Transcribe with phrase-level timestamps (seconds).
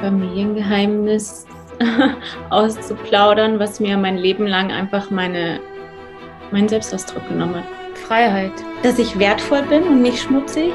[0.00, 1.46] Familiengeheimnis
[2.50, 5.60] auszuplaudern, was mir mein Leben lang einfach meine,
[6.50, 7.98] meinen Selbstausdruck genommen hat.
[8.06, 8.52] Freiheit.
[8.82, 10.72] Dass ich wertvoll bin und nicht schmutzig.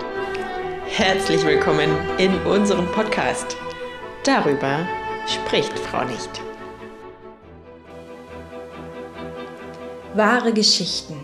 [0.88, 3.56] Herzlich willkommen in unserem Podcast.
[4.24, 4.88] Darüber
[5.28, 6.42] spricht Frau nicht.
[10.14, 11.16] Wahre Geschichten,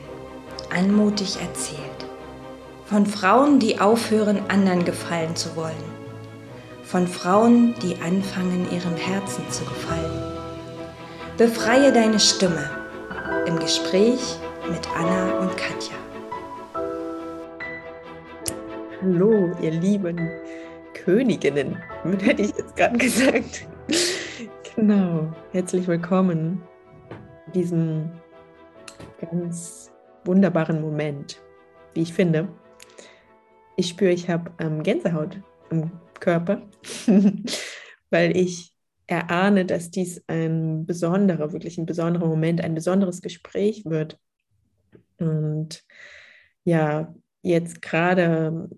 [0.73, 1.82] anmutig erzählt.
[2.86, 5.96] Von Frauen, die aufhören, anderen gefallen zu wollen
[6.88, 10.24] von Frauen, die anfangen, ihrem Herzen zu gefallen.
[11.38, 12.70] Befreie deine Stimme
[13.46, 14.38] im Gespräch
[14.70, 15.96] mit Anna und Katja.
[19.02, 20.30] Hallo, ihr lieben
[20.94, 21.75] Königinnen,
[22.21, 23.68] hätte ich jetzt gerade gesagt.
[24.75, 26.64] Genau, herzlich willkommen
[27.47, 28.11] in diesem
[29.19, 29.92] ganz
[30.24, 31.42] wunderbaren Moment,
[31.94, 32.47] wie ich finde.
[33.75, 35.38] Ich spüre, ich habe ähm, Gänsehaut
[35.69, 36.70] im Körper,
[38.09, 38.73] weil ich
[39.08, 44.19] erahne, dass dies ein besonderer, wirklich ein besonderer Moment, ein besonderes Gespräch wird.
[45.17, 45.83] Und
[46.64, 48.69] ja, jetzt gerade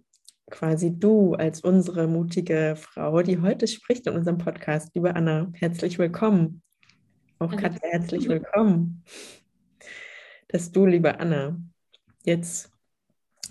[0.50, 5.98] quasi du als unsere mutige Frau, die heute spricht in unserem Podcast, liebe Anna, herzlich
[5.98, 6.62] willkommen.
[7.40, 9.04] Auch Katja, herzlich willkommen.
[10.50, 11.60] Dass du, liebe Anna,
[12.26, 12.72] jetzt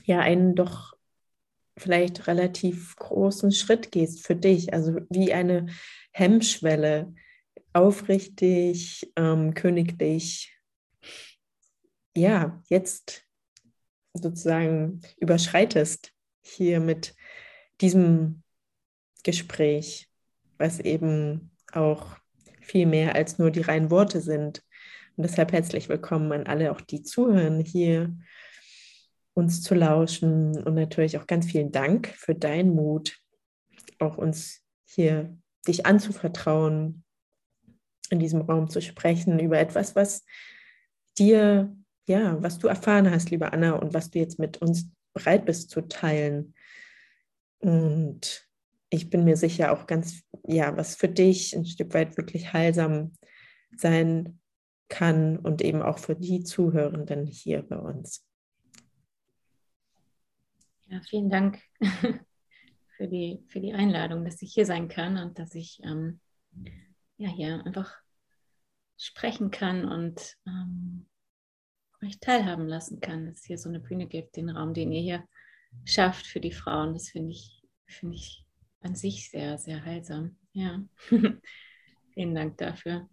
[0.05, 0.98] ja einen doch
[1.79, 5.67] vielleicht relativ großen Schritt gehst für dich, also wie eine
[6.12, 7.15] Hemmschwelle,
[7.73, 10.56] aufrichtig, ähm, königlich,
[12.17, 13.25] ja, jetzt
[14.15, 16.12] sozusagen überschreitest
[16.43, 17.15] hier mit
[17.81, 18.43] diesem
[19.23, 20.09] Gespräch,
[20.56, 22.17] was eben auch
[22.61, 24.62] viel mehr als nur die reinen Worte sind.
[25.17, 28.17] Und deshalb herzlich willkommen an alle, auch die zuhören hier
[29.39, 33.17] uns zu lauschen und natürlich auch ganz vielen Dank für deinen Mut,
[34.00, 37.05] auch uns hier dich anzuvertrauen,
[38.11, 40.25] in diesem Raum zu sprechen über etwas, was
[41.19, 41.72] dir,
[42.09, 45.71] ja, was du erfahren hast, liebe Anna, und was du jetzt mit uns bereit bist
[45.71, 46.54] zu teilen.
[47.60, 48.48] Und
[48.91, 53.12] ich bin mir sicher auch ganz, ja, was für dich ein Stück weit wirklich heilsam
[53.77, 54.41] sein
[54.88, 58.28] kann und eben auch für die Zuhörenden hier bei uns.
[60.91, 61.60] Ja, vielen Dank
[62.97, 66.21] für die, für die Einladung, dass ich hier sein kann und dass ich ähm,
[67.19, 67.94] ja, hier einfach
[68.97, 71.06] sprechen kann und ähm,
[72.03, 75.03] euch teilhaben lassen kann, dass es hier so eine Bühne gibt, den Raum, den ihr
[75.03, 75.28] hier
[75.84, 76.94] schafft für die Frauen.
[76.94, 78.47] Das finde ich, finde ich
[78.81, 80.38] an sich sehr, sehr heilsam.
[80.53, 80.82] Ja.
[82.15, 83.09] Vielen Dank dafür.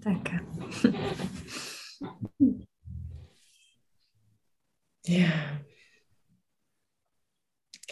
[0.00, 0.40] Danke.
[5.06, 5.60] ja.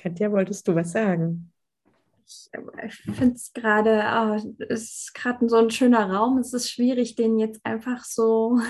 [0.06, 1.52] Katja, wolltest du was sagen?
[2.24, 6.38] Ich, äh, finde es gerade, oh, es ist gerade so ein schöner Raum.
[6.38, 8.60] Es ist schwierig, den jetzt einfach so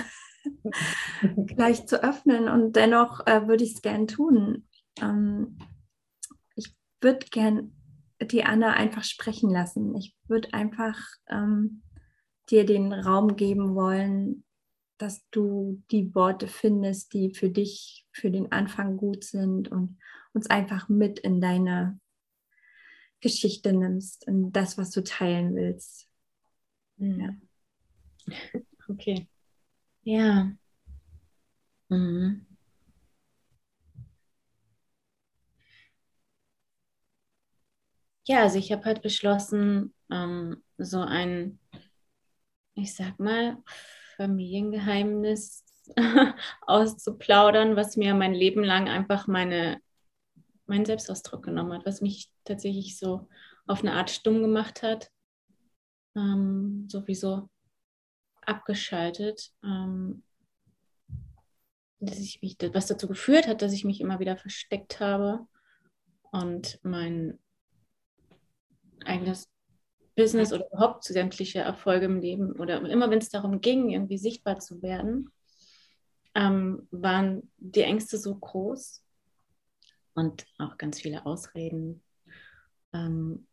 [1.45, 4.67] gleich zu öffnen und dennoch äh, würde ich es gern tun.
[4.99, 5.59] Ähm,
[6.55, 7.71] ich würde gern
[8.19, 9.95] die Anna einfach sprechen lassen.
[9.95, 10.99] Ich würde einfach
[11.29, 11.83] ähm,
[12.49, 14.43] dir den Raum geben wollen,
[14.97, 19.99] dass du die Worte findest, die für dich für den Anfang gut sind und
[20.33, 21.99] uns einfach mit in deine
[23.21, 26.07] Geschichte nimmst, in das, was du teilen willst.
[26.97, 27.19] Mhm.
[27.21, 27.29] Ja.
[28.89, 29.27] Okay.
[30.03, 30.53] Ja.
[31.89, 32.45] Mhm.
[38.25, 41.59] Ja, also ich habe halt beschlossen, ähm, so ein,
[42.75, 43.57] ich sag mal,
[44.17, 45.63] Familiengeheimnis
[46.61, 49.79] auszuplaudern, was mir mein Leben lang einfach meine
[50.67, 53.27] meinen Selbstausdruck genommen hat, was mich tatsächlich so
[53.65, 55.11] auf eine Art stumm gemacht hat,
[56.15, 57.49] ähm, sowieso
[58.41, 60.23] abgeschaltet, ähm,
[61.99, 65.47] dass ich mich, was dazu geführt hat, dass ich mich immer wieder versteckt habe
[66.31, 67.39] und mein
[69.05, 69.49] eigenes
[70.15, 74.59] Business oder überhaupt sämtliche Erfolge im Leben oder immer wenn es darum ging, irgendwie sichtbar
[74.59, 75.31] zu werden,
[76.35, 79.03] ähm, waren die Ängste so groß,
[80.17, 82.03] und auch ganz viele Ausreden,
[82.91, 83.47] ähm,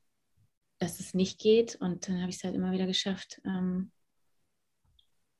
[0.78, 1.76] dass es nicht geht.
[1.76, 3.92] Und dann habe ich es halt immer wieder geschafft, ähm,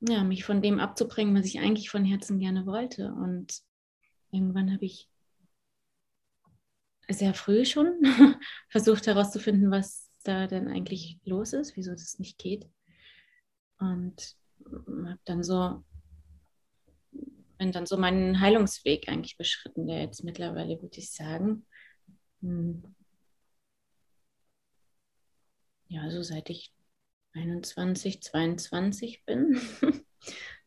[0.00, 3.14] ja, mich von dem abzubringen, was ich eigentlich von Herzen gerne wollte.
[3.14, 3.62] Und
[4.32, 5.08] irgendwann habe ich
[7.08, 8.02] sehr früh schon
[8.68, 12.68] versucht herauszufinden, was da denn eigentlich los ist, wieso das nicht geht.
[13.78, 14.36] Und
[14.66, 15.82] habe dann so
[17.64, 21.64] bin dann so meinen Heilungsweg eigentlich beschritten, der jetzt mittlerweile, würde ich sagen,
[22.42, 22.94] hm,
[25.98, 26.74] also seit ich
[27.32, 29.58] 21, 22 bin,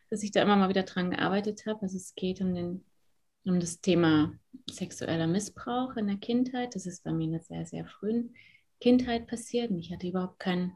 [0.10, 1.84] dass ich da immer mal wieder dran gearbeitet habe.
[1.84, 2.84] Also es geht um, den,
[3.46, 4.34] um das Thema
[4.68, 6.74] sexueller Missbrauch in der Kindheit.
[6.74, 8.34] Das ist bei mir in einer sehr, sehr frühen
[8.80, 10.76] Kindheit passiert und ich hatte überhaupt keinen,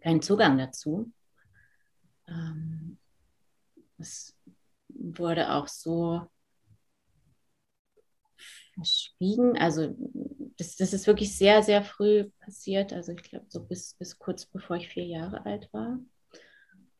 [0.00, 1.12] keinen Zugang dazu.
[2.28, 2.96] Ähm,
[3.98, 4.33] es
[5.18, 6.26] wurde auch so
[8.74, 9.56] verschwiegen.
[9.58, 9.94] Also
[10.56, 12.92] das, das ist wirklich sehr, sehr früh passiert.
[12.92, 15.98] Also ich glaube so bis, bis kurz bevor ich vier Jahre alt war.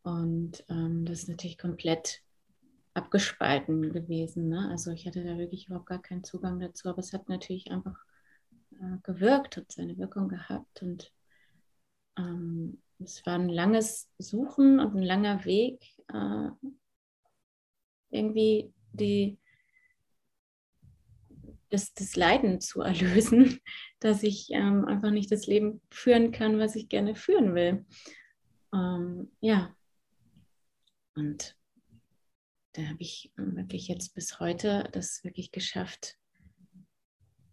[0.03, 2.21] Und ähm, das ist natürlich komplett
[2.95, 4.49] abgespalten gewesen.
[4.49, 4.69] Ne?
[4.71, 7.97] Also ich hatte da wirklich überhaupt gar keinen Zugang dazu, aber es hat natürlich einfach
[8.73, 10.83] äh, gewirkt, hat seine Wirkung gehabt.
[10.83, 11.13] Und
[12.19, 16.49] ähm, es war ein langes Suchen und ein langer Weg, äh,
[18.15, 19.39] irgendwie die,
[21.71, 23.61] das, das Leiden zu erlösen,
[24.01, 27.85] dass ich ähm, einfach nicht das Leben führen kann, was ich gerne führen will.
[28.73, 29.75] Ähm, ja.
[31.15, 31.57] Und
[32.73, 36.17] da habe ich wirklich jetzt bis heute das wirklich geschafft,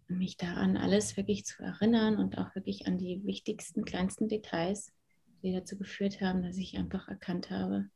[0.08, 4.92] mich daran alles wirklich zu erinnern und auch wirklich an die wichtigsten, kleinsten Details,
[5.44, 7.90] die dazu geführt haben, dass ich einfach erkannt habe,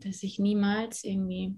[0.00, 1.54] dass ich niemals irgendwie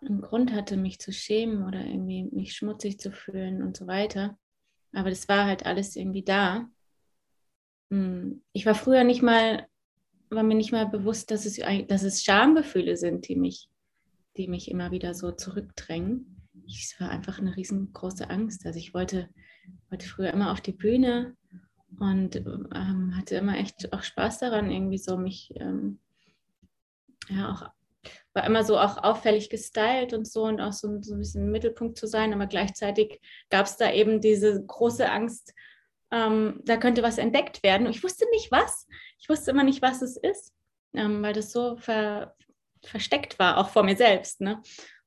[0.00, 4.38] einen Grund hatte, mich zu schämen oder irgendwie mich schmutzig zu fühlen und so weiter.
[4.92, 6.68] Aber das war halt alles irgendwie da.
[7.90, 9.66] Hm, ich war früher nicht mal,
[10.30, 13.68] war mir nicht mal bewusst, dass es, dass es Schamgefühle sind, die mich,
[14.36, 16.48] die mich immer wieder so zurückdrängen.
[16.66, 18.66] Es war einfach eine riesengroße Angst.
[18.66, 19.28] Also ich wollte,
[19.90, 21.36] wollte früher immer auf die Bühne
[21.98, 25.98] und ähm, hatte immer echt auch Spaß daran, irgendwie so mich, ähm,
[27.28, 27.70] ja, auch
[28.34, 31.50] war immer so auch auffällig gestylt und so und auch so, so ein bisschen im
[31.50, 33.20] Mittelpunkt zu sein, aber gleichzeitig
[33.50, 35.54] gab es da eben diese große Angst,
[36.10, 37.86] ähm, da könnte was entdeckt werden.
[37.86, 38.86] Und ich wusste nicht was.
[39.18, 40.52] Ich wusste immer nicht, was es ist,
[40.94, 42.34] ähm, weil das so ver
[42.84, 44.40] versteckt war, auch vor mir selbst.
[44.40, 44.62] Ne?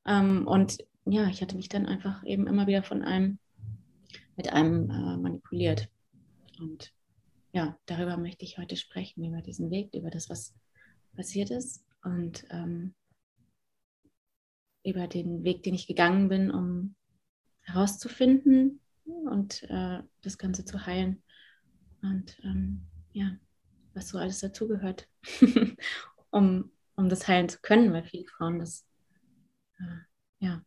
[0.06, 3.40] Ähm, und ja, ich hatte mich dann einfach eben immer wieder von einem
[4.36, 5.88] mit einem äh, manipuliert.
[6.62, 6.94] Und
[7.54, 10.54] ja, darüber möchte ich heute sprechen, über diesen Weg, über das, was
[11.16, 12.94] passiert ist und ähm,
[14.84, 16.96] über den Weg, den ich gegangen bin, um
[17.62, 21.22] herauszufinden und äh, das Ganze zu heilen.
[22.02, 23.38] Und ähm, ja,
[23.94, 25.08] was so alles dazugehört,
[26.32, 28.86] um, um das heilen zu können, weil viele Frauen das
[29.80, 29.98] äh,
[30.40, 30.64] ja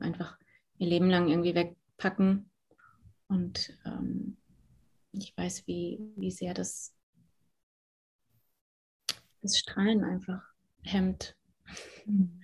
[0.00, 0.38] einfach
[0.78, 2.50] ihr Leben lang irgendwie wegpacken
[3.28, 4.38] und ähm,
[5.18, 6.94] ich weiß, wie, wie sehr das,
[9.42, 10.42] das Strahlen einfach
[10.82, 11.36] hemmt.
[12.06, 12.40] Mhm.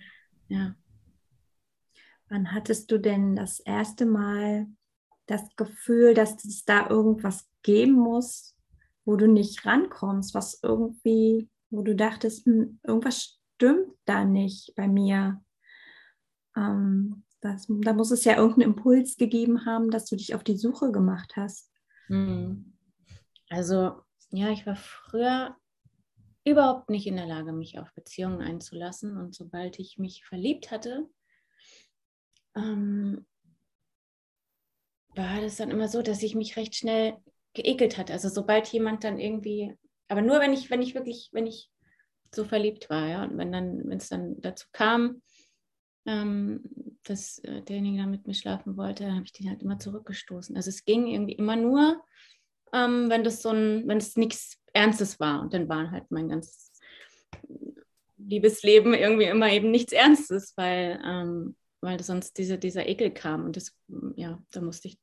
[0.47, 0.75] Ja.
[2.29, 4.67] Wann hattest du denn das erste Mal
[5.25, 8.55] das Gefühl, dass es da irgendwas geben muss,
[9.05, 14.87] wo du nicht rankommst, was irgendwie, wo du dachtest, hm, irgendwas stimmt da nicht bei
[14.87, 15.43] mir?
[16.55, 20.57] Ähm, das, da muss es ja irgendeinen Impuls gegeben haben, dass du dich auf die
[20.57, 21.70] Suche gemacht hast.
[22.11, 22.73] Hm.
[23.49, 25.55] Also ja, ich war früher
[26.43, 29.17] überhaupt nicht in der Lage, mich auf Beziehungen einzulassen.
[29.17, 31.07] Und sobald ich mich verliebt hatte,
[32.55, 33.25] ähm,
[35.15, 37.15] war das dann immer so, dass ich mich recht schnell
[37.53, 38.11] geekelt hatte.
[38.11, 39.73] Also sobald jemand dann irgendwie,
[40.09, 41.69] aber nur wenn ich, wenn ich wirklich, wenn ich
[42.33, 45.21] so verliebt war, ja, und wenn dann, wenn es dann dazu kam,
[46.05, 46.61] ähm,
[47.03, 50.55] dass äh, derjenige dann mit mir schlafen wollte, habe ich den halt immer zurückgestoßen.
[50.55, 52.03] Also es ging irgendwie immer nur,
[52.73, 55.41] ähm, wenn das so ein, wenn es nichts Ernstes war.
[55.41, 56.71] Und dann war halt mein ganzes
[58.17, 63.45] Liebesleben irgendwie immer eben nichts Ernstes, weil, ähm, weil sonst diese, dieser Ekel kam.
[63.45, 63.75] Und das,
[64.15, 64.99] ja, da musste ich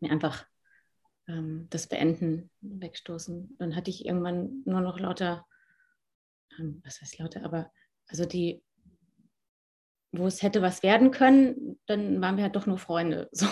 [0.00, 0.46] mir einfach
[1.28, 3.56] ähm, das Beenden wegstoßen.
[3.58, 5.46] Dann hatte ich irgendwann nur noch lauter,
[6.58, 7.70] ähm, was heißt lauter, aber
[8.06, 8.62] also die
[10.18, 13.28] wo es hätte was werden können, dann waren wir halt doch nur Freunde.
[13.32, 13.46] So,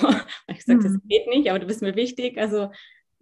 [0.48, 0.84] ich gesagt, mhm.
[0.84, 2.38] das geht nicht, aber du bist mir wichtig.
[2.38, 2.70] Also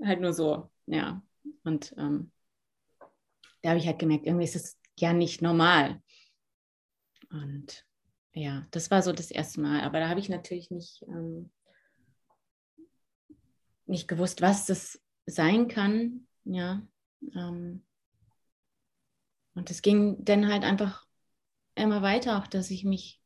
[0.03, 1.23] halt nur so, ja.
[1.65, 2.33] Und ähm,
[3.63, 6.03] da habe ich halt gemerkt, irgendwie ist es ja nicht normal.
[7.31, 7.87] Und
[8.33, 9.83] ja, das war so das erste Mal.
[9.83, 11.51] Aber da habe ich natürlich nicht, ähm,
[13.87, 16.27] nicht gewusst, was das sein kann.
[16.45, 16.83] Ja.
[17.35, 17.85] Ähm,
[19.55, 21.07] und es ging dann halt einfach
[21.75, 23.20] immer weiter, auch dass ich mich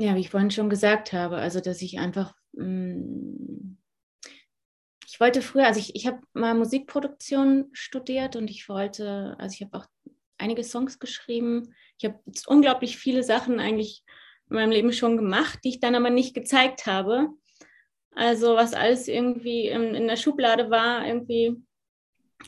[0.00, 3.76] ja, wie ich vorhin schon gesagt habe, also dass ich einfach, mm,
[5.06, 9.60] ich wollte früher, also ich, ich habe mal Musikproduktion studiert und ich wollte, also ich
[9.60, 9.86] habe auch
[10.38, 11.74] einige Songs geschrieben.
[11.98, 14.02] Ich habe unglaublich viele Sachen eigentlich
[14.48, 17.28] in meinem Leben schon gemacht, die ich dann aber nicht gezeigt habe,
[18.12, 21.62] Also was alles irgendwie in, in der Schublade war, irgendwie,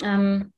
[0.02, 0.54] ähm,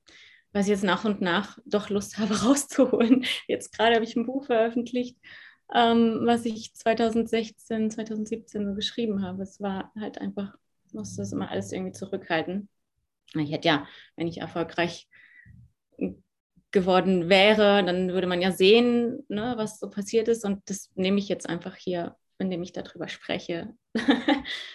[0.52, 3.26] was ich jetzt nach und nach doch Lust habe rauszuholen.
[3.48, 5.18] Jetzt gerade habe ich ein Buch veröffentlicht,
[5.72, 9.42] ähm, was ich 2016, 2017 so geschrieben habe.
[9.42, 10.54] Es war halt einfach,
[10.86, 12.68] ich musste das immer alles irgendwie zurückhalten.
[13.34, 15.08] Ich hätte ja, wenn ich erfolgreich
[16.70, 20.44] geworden wäre, dann würde man ja sehen, ne, was so passiert ist.
[20.44, 23.74] Und das nehme ich jetzt einfach hier, indem ich darüber spreche.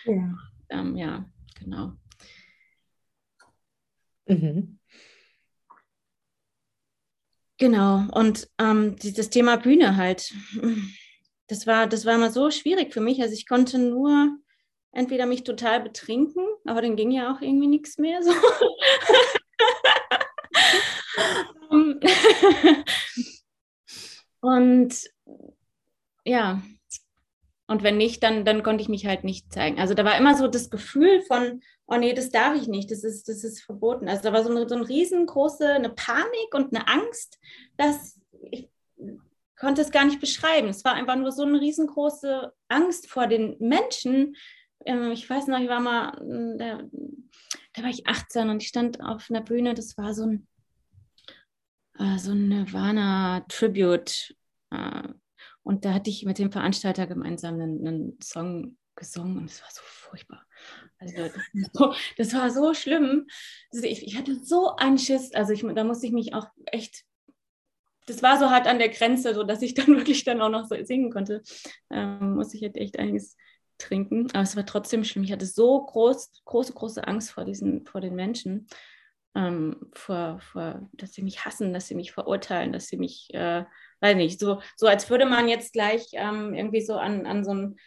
[0.06, 0.38] ja.
[0.70, 1.30] ähm, ja,
[1.60, 1.94] genau.
[4.28, 4.79] Mhm.
[7.60, 10.34] Genau, und ähm, das Thema Bühne halt,
[11.48, 13.22] das war, das war immer so schwierig für mich.
[13.22, 14.30] Also ich konnte nur
[14.94, 18.32] entweder mich total betrinken, aber dann ging ja auch irgendwie nichts mehr so.
[24.40, 24.96] und
[26.24, 26.62] ja,
[27.68, 29.80] und wenn nicht, dann, dann konnte ich mich halt nicht zeigen.
[29.80, 33.04] Also da war immer so das Gefühl von, oh nee, das darf ich nicht, das
[33.04, 34.08] ist, das ist verboten.
[34.08, 37.40] Also da war so eine, so eine riesengroße eine Panik und eine Angst,
[37.78, 38.20] dass
[38.52, 38.70] ich
[39.58, 40.70] konnte es gar nicht beschreiben.
[40.70, 44.36] Es war einfach nur so eine riesengroße Angst vor den Menschen.
[44.86, 46.12] Ähm, ich weiß noch, ich war mal,
[46.58, 46.84] da,
[47.74, 50.48] da war ich 18 und ich stand auf einer Bühne, das war so ein
[52.00, 54.36] äh, so ein Nirvana-Tribute.
[54.72, 55.10] Äh,
[55.64, 59.70] und da hatte ich mit dem Veranstalter gemeinsam einen, einen Song gesungen und es war
[59.72, 60.46] so furchtbar.
[61.00, 61.30] Also
[62.18, 63.28] das, war so schlimm.
[63.72, 65.34] Also ich, ich, hatte so einen Schiss.
[65.34, 67.06] Also ich, da musste ich mich auch echt,
[68.06, 70.66] das war so hart an der Grenze, so dass ich dann wirklich dann auch noch
[70.66, 71.42] so singen konnte.
[71.90, 73.38] Ähm, musste ich halt echt einiges
[73.78, 74.28] trinken.
[74.34, 75.24] Aber es war trotzdem schlimm.
[75.24, 78.68] Ich hatte so groß, große, große Angst vor diesen, vor den Menschen
[79.36, 83.64] ähm, vor, vor, dass sie mich hassen, dass sie mich verurteilen, dass sie mich, äh,
[84.02, 87.52] weiß nicht, so, so als würde man jetzt gleich ähm, irgendwie so an, an so
[87.52, 87.78] einem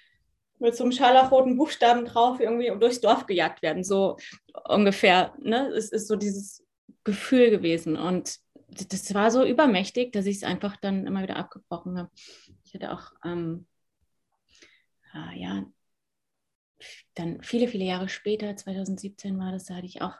[0.62, 4.16] mit so einem scharlachroten Buchstaben drauf irgendwie durchs Dorf gejagt werden, so
[4.68, 5.34] ungefähr.
[5.38, 5.68] Ne?
[5.68, 6.64] Es ist so dieses
[7.04, 8.38] Gefühl gewesen und
[8.68, 12.10] das war so übermächtig, dass ich es einfach dann immer wieder abgebrochen habe.
[12.64, 13.66] Ich hatte auch, ähm,
[15.14, 15.66] äh, ja,
[17.14, 20.14] dann viele, viele Jahre später, 2017 war das, da hatte ich auch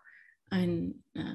[0.51, 1.35] ein, äh,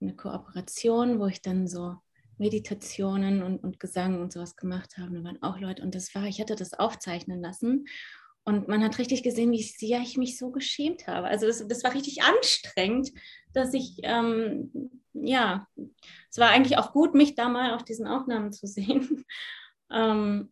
[0.00, 1.96] eine Kooperation, wo ich dann so
[2.40, 5.14] Meditationen und, und Gesang und sowas gemacht habe.
[5.14, 7.84] Da waren auch Leute und das war, ich hatte das aufzeichnen lassen
[8.44, 11.28] und man hat richtig gesehen, wie sehr ich mich so geschämt habe.
[11.28, 13.10] Also das, das war richtig anstrengend,
[13.52, 14.72] dass ich, ähm,
[15.12, 15.68] ja,
[16.30, 19.24] es war eigentlich auch gut, mich da mal auf diesen Aufnahmen zu sehen.
[19.92, 20.50] ähm,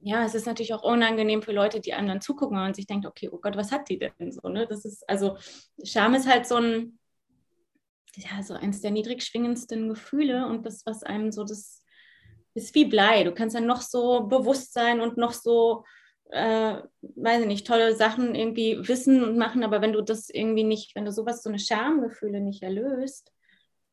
[0.00, 3.06] ja, es ist natürlich auch unangenehm für Leute, die einem dann zugucken und sich denkt,
[3.06, 4.48] okay, oh Gott, was hat die denn so?
[4.48, 4.66] Ne?
[4.66, 5.36] Das ist, also
[5.84, 6.98] Scham ist halt so ein,
[8.16, 11.82] ja, so eins der niedrig schwingendsten Gefühle und das, was einem so, das
[12.54, 13.24] ist wie Blei.
[13.24, 15.84] Du kannst dann noch so bewusst sein und noch so,
[16.30, 20.64] äh, weiß ich nicht, tolle Sachen irgendwie wissen und machen, aber wenn du das irgendwie
[20.64, 23.32] nicht, wenn du sowas, so eine Schamgefühle nicht erlöst,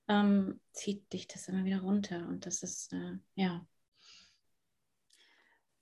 [0.07, 3.65] ähm, zieht dich das immer wieder runter und das ist, äh, ja,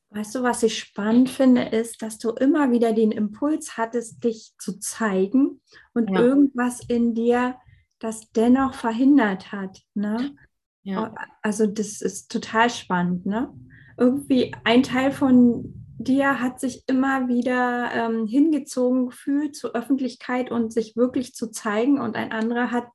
[0.09, 4.53] Weißt du, was ich spannend finde, ist, dass du immer wieder den Impuls hattest, dich
[4.57, 5.61] zu zeigen
[5.93, 6.21] und ja.
[6.21, 7.57] irgendwas in dir
[7.99, 9.81] das dennoch verhindert hat.
[9.93, 10.35] Ne?
[10.83, 11.13] Ja.
[11.41, 13.25] Also das ist total spannend.
[13.25, 13.53] Ne?
[13.97, 20.71] Irgendwie ein Teil von dir hat sich immer wieder ähm, hingezogen gefühlt zur Öffentlichkeit und
[20.71, 22.89] sich wirklich zu zeigen und ein anderer hat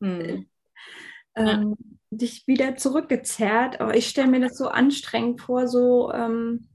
[0.00, 0.46] hm.
[1.34, 3.80] ähm, ja dich wieder zurückgezerrt.
[3.80, 6.68] Aber ich stelle mir das so anstrengend vor, so ähm,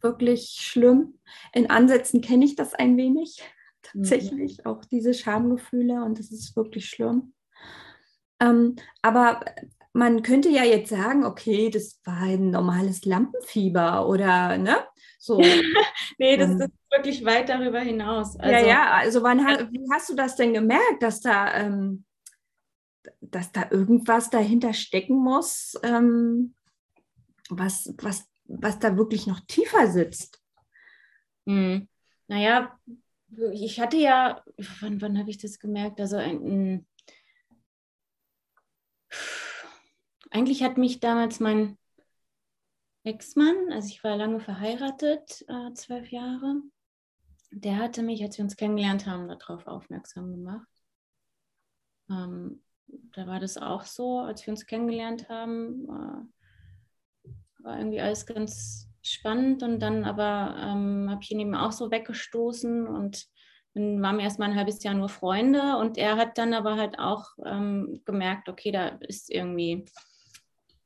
[0.00, 1.18] wirklich schlimm.
[1.52, 3.42] In Ansätzen kenne ich das ein wenig,
[3.92, 4.66] tatsächlich, mhm.
[4.66, 7.32] auch diese Schamgefühle und das ist wirklich schlimm.
[8.40, 9.40] Ähm, aber
[9.92, 14.76] man könnte ja jetzt sagen, okay, das war ein normales Lampenfieber oder ne?
[15.18, 15.38] So.
[16.18, 18.38] nee, das ähm, ist wirklich weit darüber hinaus.
[18.38, 22.04] Also, ja, ja, also wann, wie hast du das denn gemerkt, dass da ähm,
[23.20, 26.54] dass da irgendwas dahinter stecken muss, ähm,
[27.48, 30.42] was, was, was da wirklich noch tiefer sitzt.
[31.46, 31.88] Hm.
[32.26, 32.78] Naja,
[33.52, 34.42] ich hatte ja,
[34.80, 36.00] wann, wann habe ich das gemerkt?
[36.00, 36.86] Also ein, ein,
[40.30, 41.78] eigentlich hat mich damals mein
[43.04, 46.56] Ex-Mann, also ich war lange verheiratet, äh, zwölf Jahre,
[47.50, 50.68] der hatte mich, als wir uns kennengelernt haben, darauf aufmerksam gemacht.
[52.10, 52.62] Ähm,
[53.14, 56.28] da war das auch so, als wir uns kennengelernt haben, war,
[57.60, 61.90] war irgendwie alles ganz spannend und dann aber ähm, habe ich ihn eben auch so
[61.90, 63.28] weggestoßen und
[63.74, 66.98] dann waren wir erstmal ein halbes Jahr nur Freunde und er hat dann aber halt
[66.98, 69.84] auch ähm, gemerkt, okay, da ist irgendwie,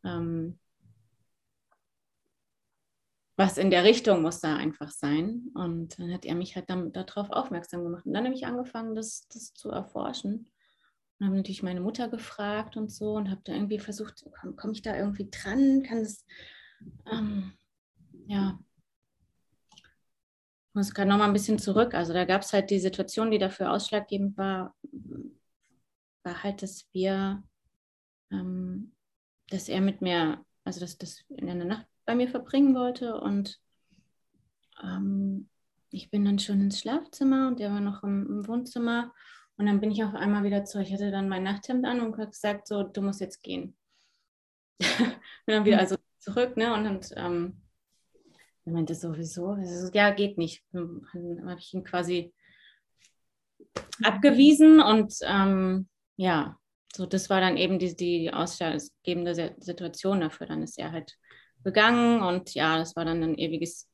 [0.05, 0.59] ähm,
[3.37, 5.51] was in der Richtung muss da einfach sein.
[5.55, 8.05] Und dann hat er mich halt dann darauf aufmerksam gemacht.
[8.05, 10.51] Und dann habe ich angefangen, das, das zu erforschen.
[11.19, 14.73] Und habe natürlich meine Mutter gefragt und so und habe da irgendwie versucht, komme komm
[14.73, 15.83] ich da irgendwie dran?
[15.83, 16.27] Kann das,
[17.11, 17.53] ähm,
[18.27, 18.59] ja,
[20.73, 21.93] ich muss gerade noch mal ein bisschen zurück.
[21.93, 24.75] Also da gab es halt die Situation, die dafür ausschlaggebend war,
[26.23, 27.43] war halt, dass wir,
[28.31, 28.95] ähm,
[29.51, 33.61] dass er mit mir, also dass das in der Nacht bei mir verbringen wollte und
[34.83, 35.51] ähm,
[35.91, 39.13] ich bin dann schon ins Schlafzimmer und er war noch im, im, Wohnzimmer
[39.57, 40.87] und dann bin ich auf einmal wieder zurück.
[40.87, 43.77] Ich hatte dann mein Nachthemd an und habe gesagt, so, du musst jetzt gehen.
[44.81, 45.15] bin
[45.47, 45.81] dann wieder mhm.
[45.81, 47.62] also zurück, ne, und dann ähm,
[48.65, 49.57] er meinte sowieso,
[49.93, 50.63] ja, geht nicht.
[50.73, 51.07] Dann
[51.47, 52.33] habe ich ihn quasi
[54.03, 56.57] abgewiesen und ähm, ja,
[56.95, 60.47] so das war dann eben die, die ausschlaggebende Situation dafür.
[60.47, 61.17] Dann ist er halt
[61.65, 63.89] gegangen und ja, das war dann ein ewiges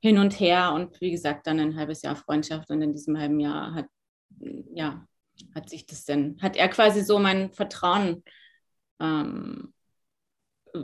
[0.00, 3.40] Hin und Her und wie gesagt, dann ein halbes Jahr Freundschaft und in diesem halben
[3.40, 3.86] Jahr hat,
[4.74, 5.06] ja,
[5.54, 8.22] hat sich das denn, hat er quasi so mein Vertrauen
[9.00, 9.73] ähm,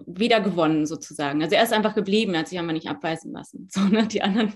[0.06, 1.42] wiedergewonnen sozusagen.
[1.42, 3.68] Also er ist einfach geblieben, er hat sich einfach nicht abweisen lassen.
[3.72, 4.06] So, ne?
[4.06, 4.54] Die anderen,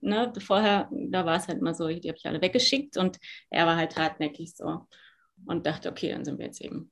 [0.00, 0.32] ne?
[0.38, 3.18] vorher, da war es halt immer so, die habe ich alle weggeschickt und
[3.50, 4.86] er war halt hartnäckig so
[5.46, 6.90] und dachte, okay, dann sind wir jetzt eben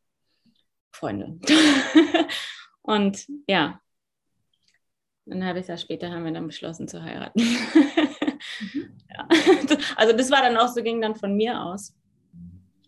[0.90, 1.38] Freunde.
[2.82, 3.80] und ja,
[5.30, 7.42] ein halbes Jahr später haben wir dann beschlossen zu heiraten.
[9.10, 9.28] Ja.
[9.96, 11.94] Also das war dann auch so, ging dann von mir aus.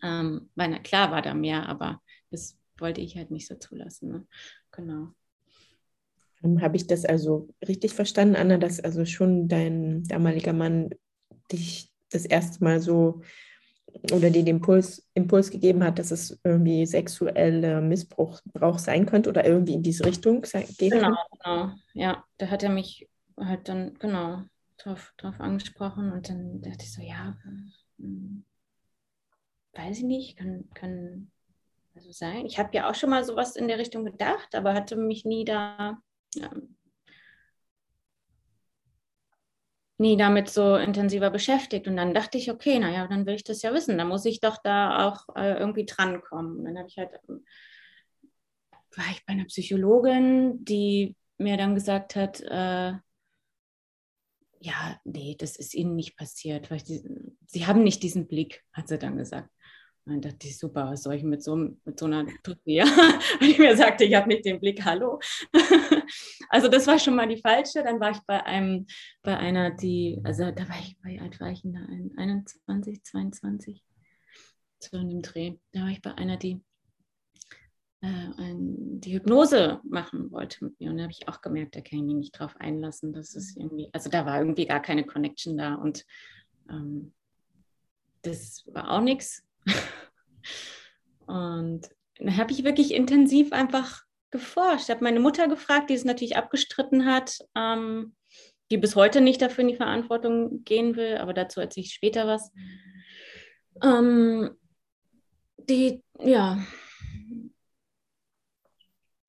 [0.01, 2.01] Ähm, weil na klar war da mehr, aber
[2.31, 4.11] das wollte ich halt nicht so zulassen.
[4.11, 4.27] Ne?
[4.71, 5.07] Genau.
[6.61, 10.89] Habe ich das also richtig verstanden, Anna, dass also schon dein damaliger Mann
[11.51, 13.21] dich das erste Mal so
[14.11, 19.29] oder dir den Impuls, Impuls gegeben hat, dass es irgendwie sexueller Missbrauch Brauch sein könnte
[19.29, 21.71] oder irgendwie in diese Richtung gehen Genau, genau.
[21.93, 24.43] Ja, da hat er mich halt dann, genau,
[24.77, 27.37] drauf, drauf angesprochen und dann dachte ich so, ja,
[27.97, 28.43] hm,
[29.73, 31.31] weiß ich nicht, kann, kann
[31.95, 32.45] also sein.
[32.45, 35.45] Ich habe ja auch schon mal sowas in der Richtung gedacht, aber hatte mich nie
[35.45, 35.99] da,
[36.35, 36.51] ja,
[39.97, 41.87] nie damit so intensiver beschäftigt.
[41.87, 43.97] Und dann dachte ich, okay, naja, dann will ich das ja wissen.
[43.97, 46.59] Dann muss ich doch da auch äh, irgendwie drankommen.
[46.59, 47.45] Und dann habe ich halt, ähm,
[48.95, 52.93] war ich bei einer Psychologin, die mir dann gesagt hat, äh,
[54.59, 56.71] ja, nee, das ist Ihnen nicht passiert.
[56.71, 57.03] Weil die,
[57.45, 59.49] Sie haben nicht diesen Blick, hat sie dann gesagt.
[60.05, 62.85] Und dann dachte ich, super, was soll ich mit so, mit so einer Tutsia?
[63.39, 65.19] Wenn ich mir sagte, ich habe nicht den Blick, hallo.
[66.49, 67.83] also das war schon mal die falsche.
[67.83, 68.85] Dann war ich bei einem,
[69.21, 71.87] bei einer, die, also da war ich, bei alt war ich in der
[72.17, 73.83] 21, 22,
[74.79, 75.55] so in dem Dreh.
[75.71, 76.61] Da war ich bei einer, die
[78.03, 80.91] äh, die Hypnose machen wollte mit mir.
[80.91, 83.13] Und da habe ich auch gemerkt, da kann ich mich nicht drauf einlassen.
[83.13, 85.75] Das ist irgendwie, also da war irgendwie gar keine Connection da.
[85.75, 86.05] Und
[86.69, 87.13] ähm,
[88.21, 89.45] das war auch nichts.
[91.25, 94.85] Und da habe ich wirklich intensiv einfach geforscht.
[94.85, 98.15] Ich habe meine Mutter gefragt, die es natürlich abgestritten hat, ähm,
[98.71, 102.27] die bis heute nicht dafür in die Verantwortung gehen will, aber dazu erzähle ich später
[102.27, 102.51] was.
[103.81, 104.57] Ähm,
[105.57, 106.59] die, ja.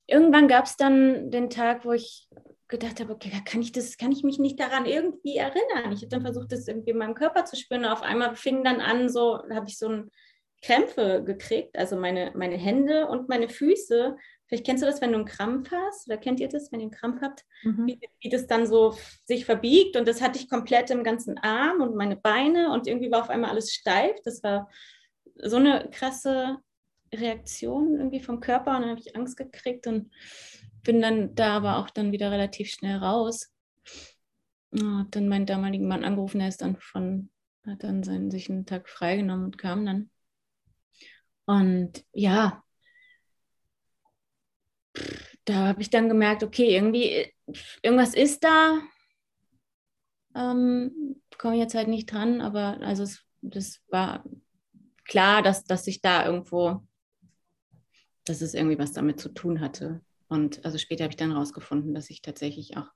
[0.07, 2.27] Irgendwann gab es dann den Tag, wo ich
[2.67, 5.91] gedacht habe, okay, da kann ich das, kann ich mich nicht daran irgendwie erinnern.
[5.91, 7.85] Ich habe dann versucht, das irgendwie in meinem Körper zu spüren.
[7.85, 10.11] Auf einmal fing dann an, so habe ich so ein
[10.61, 14.15] Krämpfe gekriegt, also meine, meine Hände und meine Füße.
[14.47, 16.85] Vielleicht kennst du das, wenn du einen Krampf hast, oder kennt ihr das, wenn ihr
[16.85, 17.85] einen Krampf habt, mhm.
[17.85, 19.95] wie, wie, das dann so sich verbiegt.
[19.95, 23.29] Und das hatte ich komplett im ganzen Arm und meine Beine und irgendwie war auf
[23.29, 24.15] einmal alles steif.
[24.23, 24.69] Das war
[25.37, 26.57] so eine krasse
[27.13, 30.11] Reaktion irgendwie vom Körper und dann habe ich Angst gekriegt und
[30.85, 33.51] bin dann da aber auch dann wieder relativ schnell raus.
[34.73, 37.29] Habe dann meinen damaligen Mann angerufen, er ist dann von,
[37.65, 40.09] hat dann seinen, sich einen Tag freigenommen und kam dann.
[41.45, 42.63] Und ja,
[45.45, 47.31] da habe ich dann gemerkt, okay, irgendwie,
[47.81, 48.81] irgendwas ist da.
[50.33, 54.23] Ähm, komme jetzt halt nicht dran, aber also es, das war
[55.05, 56.81] klar, dass, dass ich da irgendwo,
[58.25, 60.01] dass es irgendwie was damit zu tun hatte.
[60.27, 62.91] Und also später habe ich dann rausgefunden, dass ich tatsächlich auch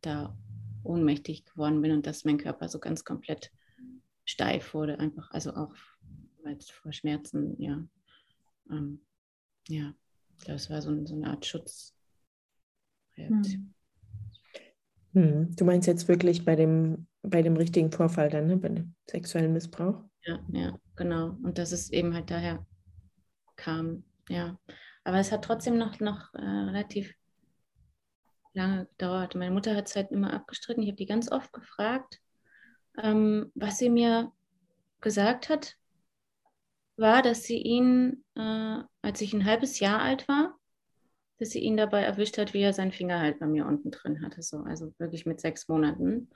[0.00, 0.36] da
[0.82, 3.52] ohnmächtig geworden bin und dass mein Körper so ganz komplett
[4.24, 5.74] steif wurde, einfach, also auch
[6.70, 7.84] vor Schmerzen, ja.
[8.70, 9.00] Ähm,
[9.68, 9.94] ja,
[10.46, 11.94] das war so, so eine Art Schutz.
[13.14, 13.74] Hm.
[15.12, 15.56] Hm.
[15.56, 18.56] Du meinst jetzt wirklich bei dem, bei dem richtigen Vorfall dann, ne?
[18.56, 20.04] bei dem sexuellen Missbrauch?
[20.24, 21.36] Ja, ja, genau.
[21.42, 22.66] Und dass es eben halt daher
[23.56, 24.58] kam, ja.
[25.06, 27.14] Aber es hat trotzdem noch, noch äh, relativ
[28.54, 29.36] lange gedauert.
[29.36, 30.82] Meine Mutter hat es halt immer abgestritten.
[30.82, 32.20] Ich habe die ganz oft gefragt,
[32.98, 34.32] ähm, was sie mir
[35.00, 35.76] gesagt hat,
[36.96, 40.58] war, dass sie ihn, äh, als ich ein halbes Jahr alt war,
[41.38, 44.24] dass sie ihn dabei erwischt hat, wie er seinen Finger halt bei mir unten drin
[44.24, 44.42] hatte.
[44.42, 44.64] So.
[44.64, 46.30] Also wirklich mit sechs Monaten.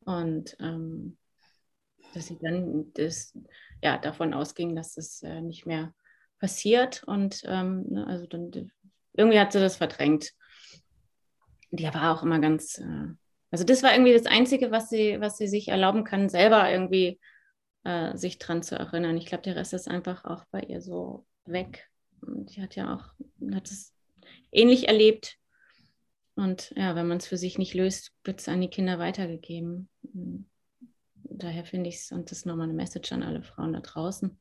[0.00, 1.18] Und ähm,
[2.14, 3.38] dass sie dann das,
[3.80, 5.94] ja, davon ausging, dass es äh, nicht mehr
[6.42, 7.04] passiert.
[7.04, 8.50] Und ähm, ne, also dann
[9.14, 10.32] irgendwie hat sie das verdrängt.
[11.70, 13.14] Die war auch immer ganz, äh,
[13.50, 17.20] also das war irgendwie das Einzige, was sie, was sie sich erlauben kann, selber irgendwie
[17.84, 19.16] äh, sich dran zu erinnern.
[19.16, 21.88] Ich glaube, der Rest ist einfach auch bei ihr so weg.
[22.20, 23.14] Und die hat ja auch,
[23.54, 23.94] hat es
[24.50, 25.38] ähnlich erlebt.
[26.34, 29.88] Und ja, wenn man es für sich nicht löst, wird es an die Kinder weitergegeben.
[31.14, 34.38] Daher finde ich es, und das ist nochmal eine Message an alle Frauen da draußen,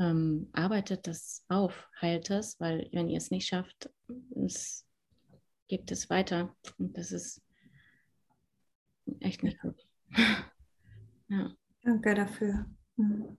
[0.00, 3.90] ähm, arbeitet das auf, heilt das, weil wenn ihr es nicht schafft,
[4.44, 4.84] es,
[5.68, 6.56] gebt es weiter.
[6.78, 7.40] Und das ist
[9.20, 9.86] echt nicht gut.
[11.28, 11.54] ja.
[11.82, 12.66] Danke dafür.
[12.96, 13.38] Mhm.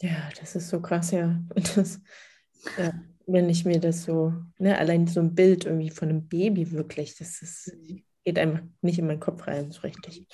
[0.00, 1.42] Ja, das ist so krass, ja.
[1.74, 2.00] Das,
[2.78, 2.92] ja
[3.26, 7.16] wenn ich mir das so, ne, allein so ein Bild irgendwie von einem Baby wirklich,
[7.16, 7.76] das ist,
[8.24, 10.26] geht einfach nicht in meinen Kopf rein, so richtig.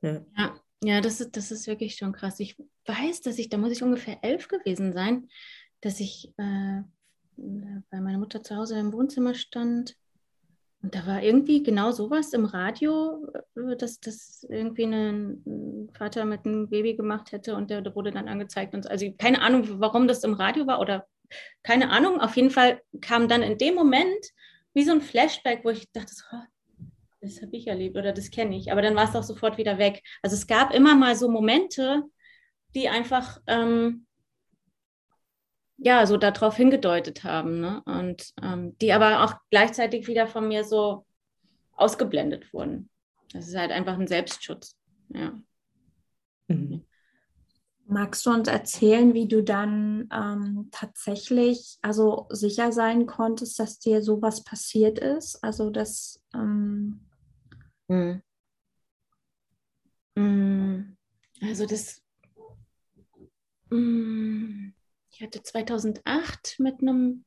[0.00, 0.24] Ja.
[0.36, 0.60] ja.
[0.84, 2.40] Ja, das ist, das ist wirklich schon krass.
[2.40, 5.28] Ich weiß, dass ich, da muss ich ungefähr elf gewesen sein,
[5.80, 6.82] dass ich äh,
[7.36, 9.96] bei meiner Mutter zu Hause im Wohnzimmer stand.
[10.82, 16.44] Und da war irgendwie genau sowas im Radio, äh, dass das irgendwie ein Vater mit
[16.44, 18.74] einem Baby gemacht hätte und der, der wurde dann angezeigt.
[18.74, 21.06] Und also keine Ahnung, warum das im Radio war oder
[21.62, 22.20] keine Ahnung.
[22.20, 24.32] Auf jeden Fall kam dann in dem Moment
[24.74, 26.24] wie so ein Flashback, wo ich dachte, so,
[27.22, 28.72] das habe ich erlebt oder das kenne ich.
[28.72, 30.02] Aber dann war es auch sofort wieder weg.
[30.22, 32.02] Also es gab immer mal so Momente,
[32.74, 34.06] die einfach ähm,
[35.76, 37.82] ja so darauf hingedeutet haben ne?
[37.86, 41.06] und ähm, die aber auch gleichzeitig wieder von mir so
[41.76, 42.90] ausgeblendet wurden.
[43.32, 44.76] Das ist halt einfach ein Selbstschutz.
[45.08, 45.32] Ja.
[46.48, 46.84] Mhm.
[47.86, 54.02] Magst du uns erzählen, wie du dann ähm, tatsächlich also sicher sein konntest, dass dir
[54.02, 55.42] sowas passiert ist?
[55.42, 57.00] Also dass ähm,
[57.92, 58.22] hm.
[60.16, 60.96] hm.
[61.42, 62.02] Also das,
[63.70, 64.74] hm.
[65.10, 67.24] ich hatte 2008 mit einem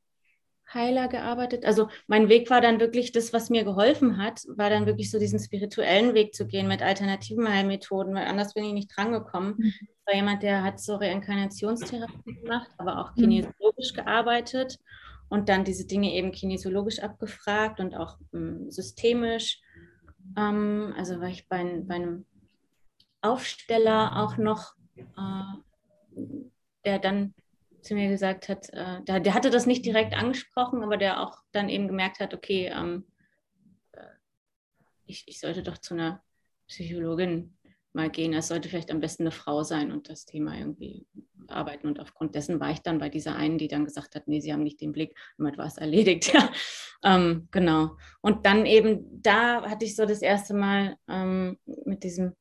[0.73, 1.65] Heiler gearbeitet.
[1.65, 5.19] Also mein Weg war dann wirklich das, was mir geholfen hat, war dann wirklich so
[5.19, 9.55] diesen spirituellen Weg zu gehen mit alternativen Heilmethoden, weil anders bin ich nicht drangekommen.
[9.57, 9.73] Mhm.
[9.79, 13.21] Ich war jemand, der hat so Reinkarnationstherapie gemacht, aber auch mhm.
[13.21, 14.79] kinesiologisch gearbeitet
[15.29, 19.61] und dann diese Dinge eben kinesiologisch abgefragt und auch ähm, systemisch.
[20.37, 22.25] Ähm, also war ich bei, bei, einem
[23.21, 26.21] Aufsteller auch noch, äh,
[26.85, 27.33] der dann
[27.81, 31.37] zu mir gesagt hat, äh, der, der, hatte das nicht direkt angesprochen, aber der auch
[31.51, 33.05] dann eben gemerkt hat, okay, ähm,
[33.91, 34.01] äh,
[35.05, 36.23] ich, ich sollte doch zu einer
[36.67, 37.54] Psychologin
[37.95, 38.33] mal gehen.
[38.33, 41.07] Es sollte vielleicht am besten eine Frau sein und das Thema irgendwie
[41.47, 41.87] arbeiten.
[41.87, 44.53] Und aufgrund dessen war ich dann bei dieser einen, die dann gesagt hat, nee, sie
[44.53, 46.33] haben nicht den Blick, damit war es erledigt.
[47.03, 47.97] Ähm, genau.
[48.21, 52.35] Und dann eben, da hatte ich so das erste Mal ähm, mit diesem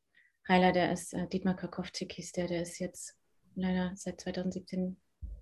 [0.48, 3.14] Heiler, der ist äh, Dietmar Karkowczyk hieß der, der ist jetzt
[3.56, 4.96] leider seit 2017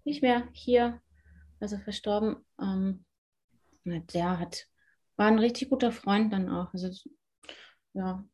[0.04, 1.00] nicht mehr hier,
[1.60, 2.44] also verstorben.
[2.60, 3.04] Ähm,
[3.84, 4.66] der hat,
[5.16, 6.72] war ein richtig guter Freund dann auch.
[6.72, 6.90] Also
[7.94, 8.24] ja,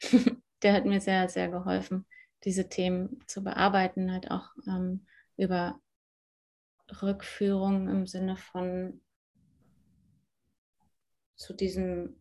[0.62, 2.06] der hat mir sehr, sehr geholfen,
[2.44, 5.80] diese Themen zu bearbeiten, halt auch ähm, über
[7.02, 9.00] Rückführung im Sinne von
[11.36, 12.20] zu diesem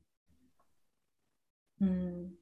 [1.80, 2.38] hm,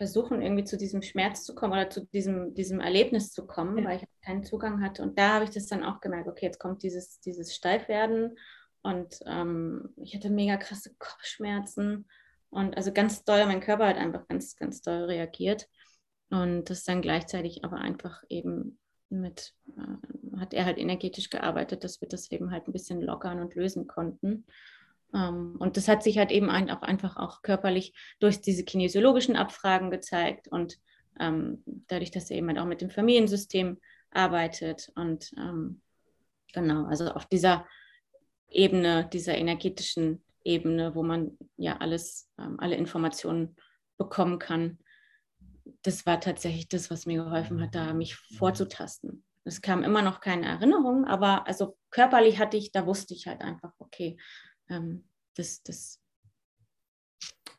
[0.00, 3.84] versuchen, irgendwie zu diesem Schmerz zu kommen oder zu diesem, diesem Erlebnis zu kommen, ja.
[3.84, 5.02] weil ich keinen Zugang hatte.
[5.02, 8.38] Und da habe ich das dann auch gemerkt, okay, jetzt kommt dieses, dieses Steifwerden
[8.82, 12.06] und ähm, ich hatte mega krasse Kopfschmerzen
[12.50, 15.68] und also ganz doll, mein Körper hat einfach ganz, ganz doll reagiert.
[16.30, 22.00] Und das dann gleichzeitig aber einfach eben mit, äh, hat er halt energetisch gearbeitet, dass
[22.00, 24.46] wir das eben halt ein bisschen lockern und lösen konnten.
[25.12, 29.36] Ähm, und das hat sich halt eben ein, auch einfach auch körperlich durch diese kinesiologischen
[29.36, 30.78] Abfragen gezeigt und
[31.18, 33.78] ähm, dadurch, dass er eben halt auch mit dem Familiensystem
[34.10, 35.80] arbeitet und ähm,
[36.52, 37.66] genau, also auf dieser
[38.48, 43.56] Ebene, dieser energetischen Ebene, wo man ja alles, ähm, alle Informationen
[43.98, 44.78] bekommen kann.
[45.82, 49.24] Das war tatsächlich das, was mir geholfen hat, da mich vorzutasten.
[49.44, 53.40] Es kam immer noch keine Erinnerung, aber also körperlich hatte ich, da wusste ich halt
[53.40, 54.18] einfach, okay,
[54.68, 56.00] ähm, das, das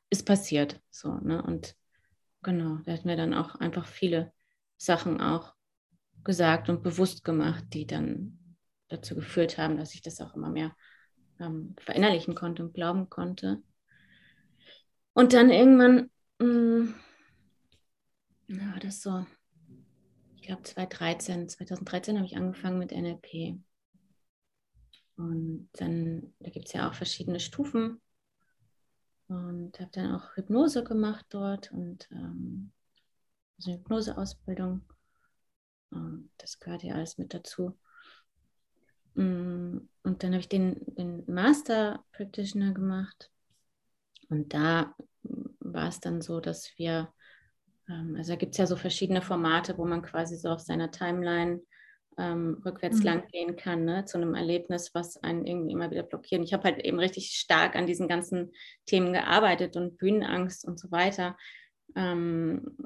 [0.09, 0.79] ist passiert.
[0.89, 1.41] So, ne?
[1.41, 1.75] Und
[2.43, 4.31] genau, da hat mir dann auch einfach viele
[4.77, 5.53] Sachen auch
[6.23, 8.57] gesagt und bewusst gemacht, die dann
[8.89, 10.75] dazu geführt haben, dass ich das auch immer mehr
[11.41, 13.62] ähm, verinnerlichen konnte und glauben konnte.
[15.13, 16.95] Und dann irgendwann, mh, hm,
[18.47, 19.25] na, das so,
[20.36, 23.60] ich glaube 2013, 2013 habe ich angefangen mit NLP.
[25.17, 28.01] Und dann, da gibt es ja auch verschiedene Stufen.
[29.27, 32.73] Und habe dann auch Hypnose gemacht dort und ähm,
[33.58, 34.82] also Hypnoseausbildung.
[36.38, 37.77] Das gehört ja alles mit dazu.
[39.15, 43.30] Mm, und dann habe ich den, den Master Practitioner gemacht.
[44.30, 44.95] Und da
[45.60, 47.13] war es dann so, dass wir,
[47.89, 50.91] ähm, also da gibt es ja so verschiedene Formate, wo man quasi so auf seiner
[50.91, 51.62] Timeline
[52.17, 53.06] ähm, rückwärts mhm.
[53.06, 56.43] lang gehen kann, ne, zu einem Erlebnis, was einen irgendwie immer wieder blockiert.
[56.43, 58.52] Ich habe halt eben richtig stark an diesen ganzen
[58.86, 61.38] Themen gearbeitet und Bühnenangst und so weiter.
[61.95, 62.78] Ähm,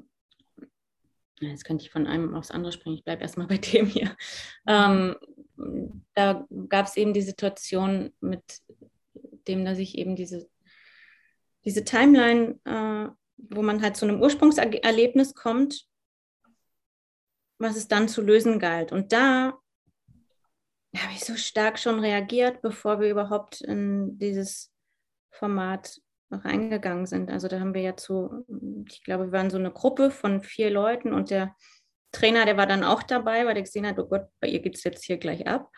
[1.39, 4.15] jetzt könnte ich von einem aufs andere springen, ich bleibe erstmal bei dem hier.
[4.67, 5.15] Ähm,
[6.13, 8.43] da gab es eben die Situation mit
[9.47, 10.49] dem, dass ich eben diese,
[11.63, 15.87] diese Timeline, äh, wo man halt zu einem Ursprungserlebnis kommt,
[17.57, 18.91] was es dann zu lösen galt.
[18.91, 19.59] Und da
[20.97, 24.71] habe ich so stark schon reagiert, bevor wir überhaupt in dieses
[25.29, 26.01] Format
[26.43, 27.31] reingegangen sind.
[27.31, 28.45] Also da haben wir ja zu,
[28.87, 31.55] ich glaube, wir waren so eine Gruppe von vier Leuten und der
[32.11, 34.75] Trainer, der war dann auch dabei, weil der gesehen hat, oh Gott, bei ihr geht
[34.75, 35.69] es jetzt hier gleich ab.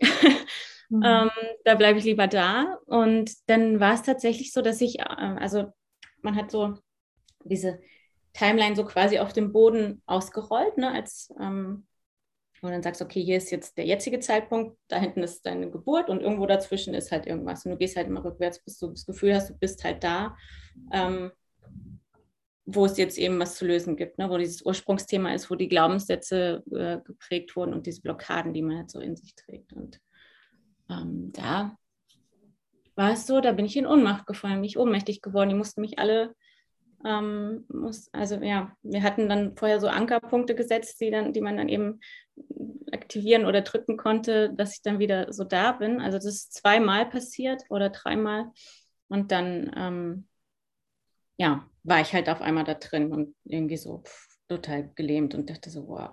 [0.00, 1.02] mhm.
[1.04, 1.30] ähm,
[1.64, 2.78] da bleibe ich lieber da.
[2.86, 5.72] Und dann war es tatsächlich so, dass ich, äh, also
[6.22, 6.78] man hat so
[7.44, 7.80] diese
[8.32, 11.86] Timeline so quasi auf dem Boden ausgerollt, ne, als ähm,
[12.62, 16.08] wo dann sagst, okay, hier ist jetzt der jetzige Zeitpunkt, da hinten ist deine Geburt
[16.08, 17.64] und irgendwo dazwischen ist halt irgendwas.
[17.64, 20.36] Und du gehst halt immer rückwärts, bis du das Gefühl hast, du bist halt da,
[20.92, 21.30] ähm,
[22.66, 24.30] wo es jetzt eben was zu lösen gibt, ne?
[24.30, 28.78] wo dieses Ursprungsthema ist, wo die Glaubenssätze äh, geprägt wurden und diese Blockaden, die man
[28.78, 29.72] halt so in sich trägt.
[29.74, 30.00] Und
[30.88, 31.76] ähm, da
[32.94, 35.50] war es so, da bin ich in Ohnmacht gefallen, mich ohnmächtig geworden.
[35.50, 36.34] Die mussten mich alle
[37.04, 41.56] ähm, muss, also ja, wir hatten dann vorher so Ankerpunkte gesetzt, die, dann, die man
[41.56, 42.00] dann eben
[42.92, 46.00] aktivieren oder drücken konnte, dass ich dann wieder so da bin.
[46.00, 48.50] Also das ist zweimal passiert oder dreimal.
[49.08, 50.28] Und dann, ähm,
[51.36, 55.50] ja, war ich halt auf einmal da drin und irgendwie so pff, total gelähmt und
[55.50, 56.10] dachte so, wow,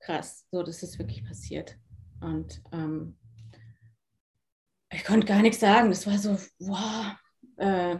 [0.00, 1.76] krass, so, das ist wirklich passiert.
[2.20, 3.16] Und ähm,
[4.92, 5.90] ich konnte gar nichts sagen.
[5.90, 7.14] Das war so, wow,
[7.56, 7.98] äh,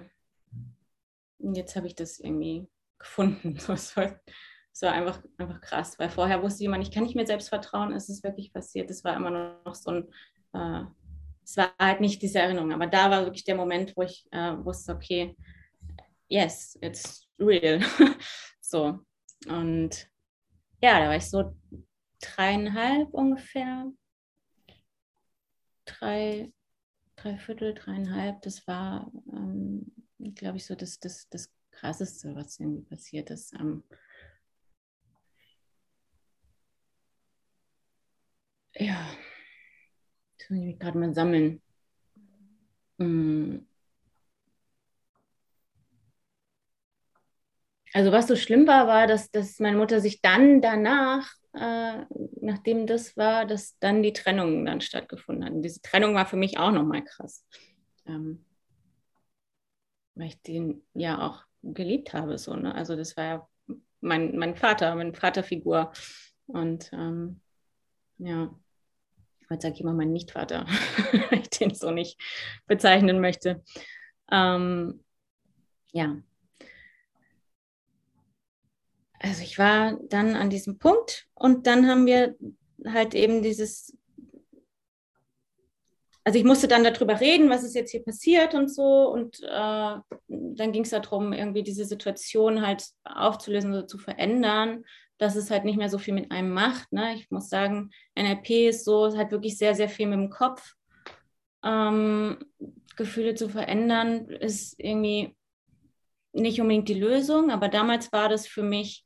[1.39, 2.69] jetzt habe ich das irgendwie
[2.99, 3.57] gefunden.
[3.69, 4.21] Es war,
[4.73, 7.93] das war einfach, einfach krass, weil vorher wusste jemand, ich kann nicht mehr selbst vertrauen,
[7.93, 8.91] es ist wirklich passiert.
[8.91, 10.09] Es war immer noch so ein,
[10.53, 10.85] äh,
[11.43, 14.53] es war halt nicht diese Erinnerung, aber da war wirklich der Moment, wo ich äh,
[14.65, 15.37] wusste, okay,
[16.29, 17.81] yes, it's real.
[18.61, 18.99] so.
[19.49, 20.11] Und
[20.83, 21.55] ja, da war ich so
[22.21, 23.91] dreieinhalb ungefähr.
[25.85, 26.53] Drei,
[27.15, 28.43] drei Viertel, dreieinhalb.
[28.43, 29.93] Das war ähm,
[30.35, 33.53] glaube ich, so das, das, das Krasseste, was irgendwie passiert ist.
[33.55, 33.83] Ähm,
[38.75, 39.09] ja,
[40.39, 41.61] ich mich gerade mal sammeln.
[42.99, 43.59] Mm.
[47.93, 52.05] Also was so schlimm war, war, dass, dass meine Mutter sich dann danach, äh,
[52.41, 55.53] nachdem das war, dass dann die Trennung dann stattgefunden hat.
[55.53, 57.45] Und diese Trennung war für mich auch nochmal krass.
[58.07, 58.45] Ähm,
[60.17, 62.39] weil ich den ja auch geliebt habe.
[62.39, 62.75] So, ne?
[62.75, 63.49] Also das war ja
[64.01, 65.93] mein, mein Vater, meine Vaterfigur.
[66.47, 67.41] Und ähm,
[68.19, 68.55] ja,
[69.51, 70.67] heute sage ich immer mein Nichtvater,
[71.31, 72.19] weil ich den so nicht
[72.67, 73.63] bezeichnen möchte.
[74.31, 75.05] Ähm,
[75.93, 76.17] ja.
[79.19, 82.37] Also ich war dann an diesem Punkt und dann haben wir
[82.87, 83.97] halt eben dieses
[86.27, 89.09] also ich musste dann darüber reden, was ist jetzt hier passiert und so.
[89.13, 94.85] Und äh, dann ging es darum, irgendwie diese Situation halt aufzulösen oder zu verändern,
[95.19, 96.93] dass es halt nicht mehr so viel mit einem macht.
[96.93, 97.15] Ne?
[97.15, 100.75] Ich muss sagen, NLP ist so, es hat wirklich sehr, sehr viel mit dem Kopf.
[101.63, 102.39] Ähm,
[102.97, 105.37] Gefühle zu verändern ist irgendwie
[106.33, 109.05] nicht unbedingt die Lösung, aber damals war das für mich,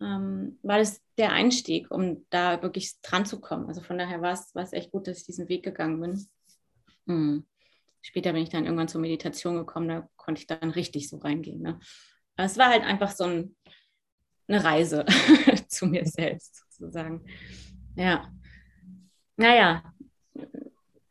[0.00, 3.66] ähm, war das der Einstieg, um da wirklich dran zu kommen.
[3.66, 6.28] Also von daher war es, war es echt gut, dass ich diesen Weg gegangen bin.
[7.06, 7.46] Hm.
[8.02, 11.60] Später bin ich dann irgendwann zur Meditation gekommen, da konnte ich dann richtig so reingehen.
[11.60, 11.80] Ne?
[12.36, 13.56] Aber es war halt einfach so ein,
[14.48, 15.04] eine Reise
[15.68, 17.24] zu mir selbst sozusagen.
[17.96, 18.30] Ja.
[19.36, 19.82] Naja,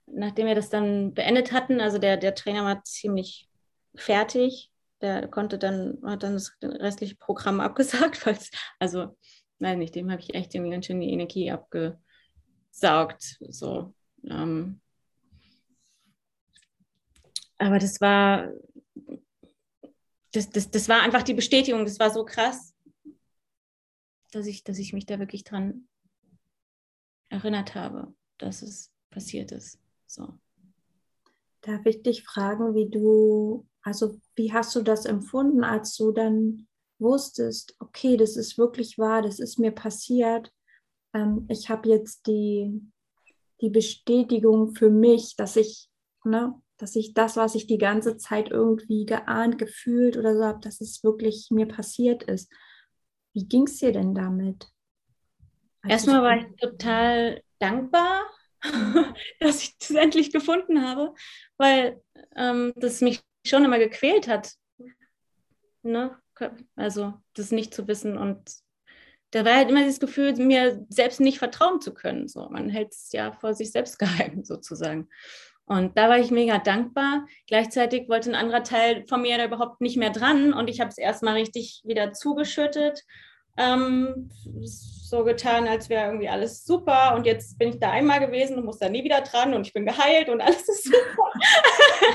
[0.08, 3.50] nachdem wir das dann beendet hatten, also der, der Trainer war ziemlich
[3.96, 4.72] fertig.
[5.02, 8.38] Der konnte dann, hat dann das restliche Programm abgesagt, weil
[8.80, 9.18] also,
[9.60, 12.00] weiß nicht, dem habe ich echt irgendwie ganz schön die Energie abge,
[12.72, 13.38] saugt.
[13.42, 13.94] So.
[14.30, 14.82] Ähm,
[17.58, 18.52] aber das war,
[20.32, 22.74] das, das, das war einfach die Bestätigung, das war so krass,
[24.32, 25.88] dass ich, dass ich mich da wirklich dran
[27.30, 29.80] erinnert habe, dass es passiert ist.
[30.08, 30.38] So.
[31.62, 36.68] Darf ich dich fragen, wie du, also wie hast du das empfunden, als du dann
[37.00, 40.52] wusstest, okay, das ist wirklich wahr, das ist mir passiert.
[41.14, 42.82] Ähm, ich habe jetzt die,
[43.62, 45.90] die Bestätigung für mich, dass ich,
[46.24, 50.60] ne, dass ich das, was ich die ganze Zeit irgendwie geahnt, gefühlt oder so habe,
[50.60, 52.52] dass es wirklich mir passiert ist.
[53.34, 54.68] Wie ging es dir denn damit?
[55.88, 58.24] Erstmal war ich total dankbar,
[59.40, 61.14] dass ich das endlich gefunden habe,
[61.58, 62.02] weil
[62.36, 64.54] ähm, das mich schon immer gequält hat.
[65.84, 66.18] Ne?
[66.76, 68.42] Also das nicht zu wissen und
[69.32, 72.28] da war halt immer dieses Gefühl, mir selbst nicht vertrauen zu können.
[72.30, 75.10] So, man hält es ja vor sich selbst geheim sozusagen.
[75.68, 77.26] Und da war ich mega dankbar.
[77.48, 80.90] Gleichzeitig wollte ein anderer Teil von mir da überhaupt nicht mehr dran und ich habe
[80.90, 83.04] es erstmal richtig wieder zugeschüttet.
[83.58, 84.30] Ähm,
[84.64, 88.66] so getan, als wäre irgendwie alles super und jetzt bin ich da einmal gewesen und
[88.66, 91.32] muss da nie wieder dran und ich bin geheilt und alles ist super.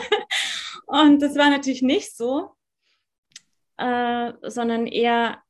[0.86, 2.50] und das war natürlich nicht so,
[3.78, 5.42] äh, sondern eher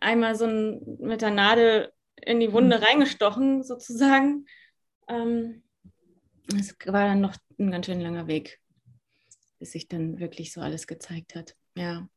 [0.00, 2.84] einmal so ein, mit der Nadel in die Wunde mhm.
[2.84, 4.46] reingestochen, sozusagen.
[5.08, 5.62] Ähm,
[6.54, 8.60] es war dann noch ein ganz schön langer Weg,
[9.58, 11.56] bis sich dann wirklich so alles gezeigt hat.
[11.76, 12.08] Ja.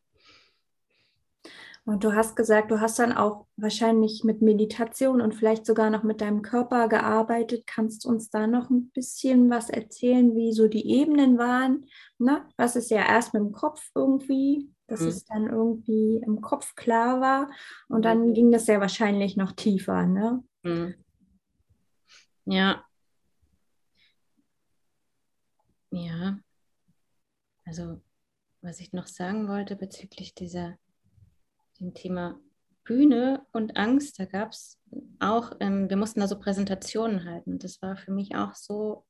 [1.85, 6.03] Und du hast gesagt, du hast dann auch wahrscheinlich mit Meditation und vielleicht sogar noch
[6.03, 7.65] mit deinem Körper gearbeitet.
[7.65, 11.85] Kannst du uns da noch ein bisschen was erzählen, wie so die Ebenen waren?
[12.19, 15.07] Na, was ist ja erst mit dem Kopf irgendwie, dass mhm.
[15.07, 17.49] es dann irgendwie im Kopf klar war.
[17.87, 18.33] Und dann mhm.
[18.33, 20.43] ging das ja wahrscheinlich noch tiefer, ne?
[20.63, 20.93] Mhm.
[22.45, 22.83] Ja,
[25.91, 26.39] ja,
[27.65, 28.02] also
[28.62, 30.78] was ich noch sagen wollte bezüglich dieser,
[31.80, 32.39] dem Thema
[32.84, 34.80] Bühne und Angst, da gab es
[35.19, 37.60] auch, ähm, wir mussten da so Präsentationen halten.
[37.60, 39.06] Das war für mich auch so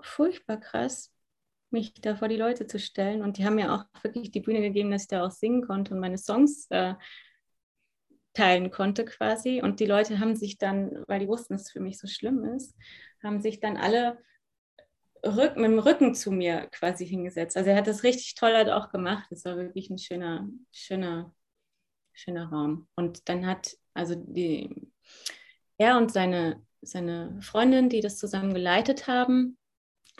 [0.00, 1.12] furchtbar krass,
[1.70, 3.22] mich da vor die Leute zu stellen.
[3.22, 5.94] Und die haben mir auch wirklich die Bühne gegeben, dass ich da auch singen konnte
[5.94, 6.94] und meine Songs äh,
[8.32, 9.62] teilen konnte quasi.
[9.62, 12.44] Und die Leute haben sich dann, weil die wussten, dass es für mich so schlimm
[12.44, 12.76] ist,
[13.22, 14.18] haben sich dann alle
[15.24, 17.56] Rück, mit dem Rücken zu mir quasi hingesetzt.
[17.56, 19.30] Also er hat das richtig toll halt auch gemacht.
[19.30, 21.34] Es war wirklich ein schöner, schöner,
[22.12, 22.88] schöner Raum.
[22.96, 24.70] Und dann hat also die,
[25.78, 29.56] er und seine, seine Freundin, die das zusammen geleitet haben,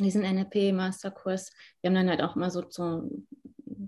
[0.00, 1.50] diesen NLP-Masterkurs,
[1.82, 3.08] die haben dann halt auch immer so, so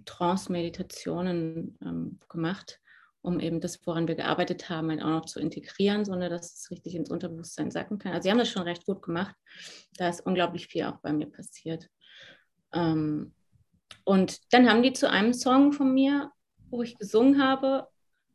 [0.05, 2.81] Trance-Meditationen ähm, gemacht
[3.27, 6.71] um eben das, woran wir gearbeitet haben, halt auch noch zu integrieren, sondern dass es
[6.71, 8.13] richtig ins Unterbewusstsein sacken kann.
[8.13, 9.35] Also sie haben das schon recht gut gemacht.
[9.97, 11.89] Da ist unglaublich viel auch bei mir passiert.
[12.73, 13.35] Ähm,
[14.05, 16.31] und dann haben die zu einem Song von mir,
[16.71, 17.89] wo ich gesungen habe,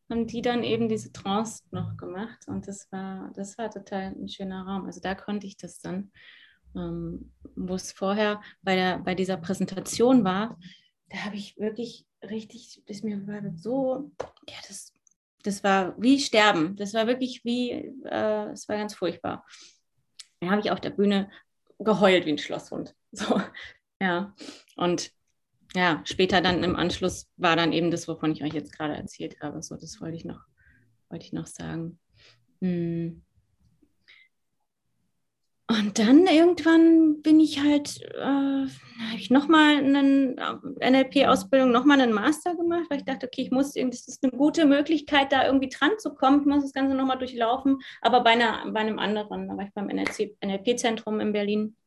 [0.10, 2.40] haben die dann eben diese Trance noch gemacht.
[2.48, 4.86] Und das war, das war total ein schöner Raum.
[4.88, 6.12] Also da konnte ich das dann,
[6.76, 10.58] ähm, wo es vorher bei, der, bei dieser Präsentation war,
[11.12, 14.12] da habe ich wirklich richtig, das mir war so,
[14.48, 14.94] ja, das,
[15.44, 16.76] das war wie Sterben.
[16.78, 17.72] Das war wirklich wie,
[18.06, 19.46] äh, es war ganz furchtbar.
[20.40, 21.30] Da habe ich auf der Bühne
[21.80, 22.96] geheult wie ein Schlosshund.
[23.14, 23.42] So,
[24.00, 24.34] ja.
[24.78, 25.12] Und
[25.76, 29.42] ja, später dann im Anschluss war dann eben das, wovon ich euch jetzt gerade erzählt
[29.42, 29.62] habe.
[29.62, 30.46] So, das wollte ich noch,
[31.10, 32.00] wollte ich noch sagen.
[32.62, 33.22] Hm.
[35.72, 40.36] Und dann irgendwann bin ich halt, äh, habe ich nochmal eine
[40.82, 44.34] äh, NLP-Ausbildung, nochmal einen Master gemacht, weil ich dachte, okay, ich muss, das ist eine
[44.34, 46.42] gute Möglichkeit, da irgendwie dran zu kommen.
[46.42, 49.74] Ich muss das Ganze nochmal durchlaufen, aber bei, einer, bei einem anderen, da war ich
[49.74, 51.78] beim NLP-Zentrum in Berlin.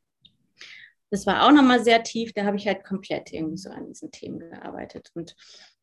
[1.11, 4.11] Das war auch nochmal sehr tief, da habe ich halt komplett irgendwie so an diesen
[4.11, 5.11] Themen gearbeitet.
[5.13, 5.37] Und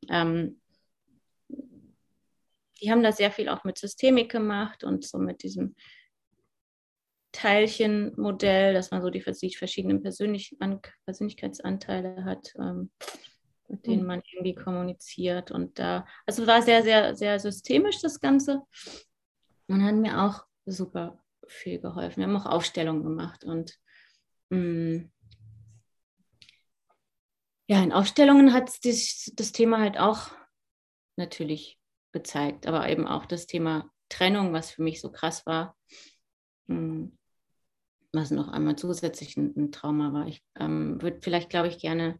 [0.10, 0.60] ähm,
[2.82, 5.75] die haben da sehr viel auch mit Systemik gemacht und so mit diesem
[7.32, 10.56] Teilchenmodell, dass man so die, die verschiedenen Persönlich
[11.06, 12.92] Persönlichkeitsanteile hat, ähm,
[13.67, 14.08] mit denen mhm.
[14.08, 15.52] man irgendwie kommuniziert.
[15.52, 18.62] Und da, also war sehr, sehr, sehr systemisch das Ganze
[19.67, 22.17] und hat mir auch super viel geholfen.
[22.17, 23.77] Wir haben auch Aufstellungen gemacht und
[24.50, 25.12] mh, mm,
[27.67, 30.32] ja, in Aufstellungen hat das, das Thema halt auch
[31.15, 31.79] natürlich
[32.12, 35.77] gezeigt, aber eben auch das Thema Trennung, was für mich so krass war.
[36.67, 37.08] Mm,
[38.14, 40.28] was noch einmal zusätzlich ein, ein Trauma war.
[40.28, 42.20] Ich ähm, würde vielleicht, glaube ich, gerne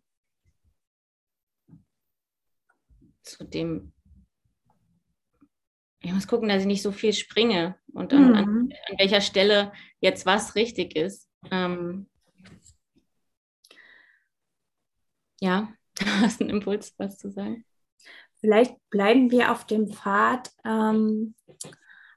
[3.24, 3.94] zu dem
[6.04, 8.36] ich muss gucken, dass ich nicht so viel springe und an, mhm.
[8.36, 11.30] an, an welcher Stelle jetzt was richtig ist.
[11.52, 12.08] Ähm,
[15.39, 17.66] ja, du hast einen Impuls, was zu sagen.
[18.39, 20.52] Vielleicht bleiben wir auf dem Pfad.
[20.66, 21.36] Ähm,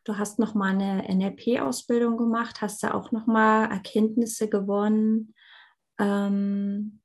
[0.05, 5.35] du hast noch mal eine NLP-Ausbildung gemacht, hast da auch noch mal Erkenntnisse gewonnen.
[5.99, 7.01] Ähm,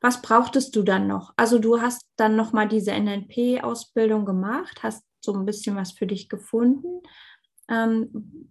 [0.00, 1.34] was brauchtest du dann noch?
[1.36, 6.06] Also du hast dann noch mal diese NLP-Ausbildung gemacht, hast so ein bisschen was für
[6.06, 7.02] dich gefunden.
[7.68, 8.48] Ähm,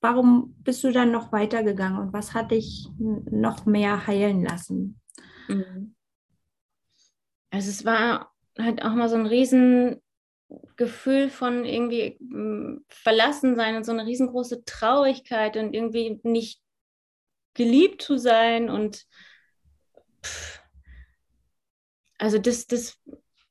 [0.00, 5.00] warum bist du dann noch weitergegangen und was hat dich noch mehr heilen lassen?
[5.48, 5.94] Mhm.
[7.50, 9.26] Also es war halt auch mal so ein
[10.50, 16.60] Riesengefühl von irgendwie hm, verlassen sein und so eine riesengroße Traurigkeit und irgendwie nicht
[17.54, 19.04] geliebt zu sein und
[20.24, 20.60] pff,
[22.18, 22.98] also das, das,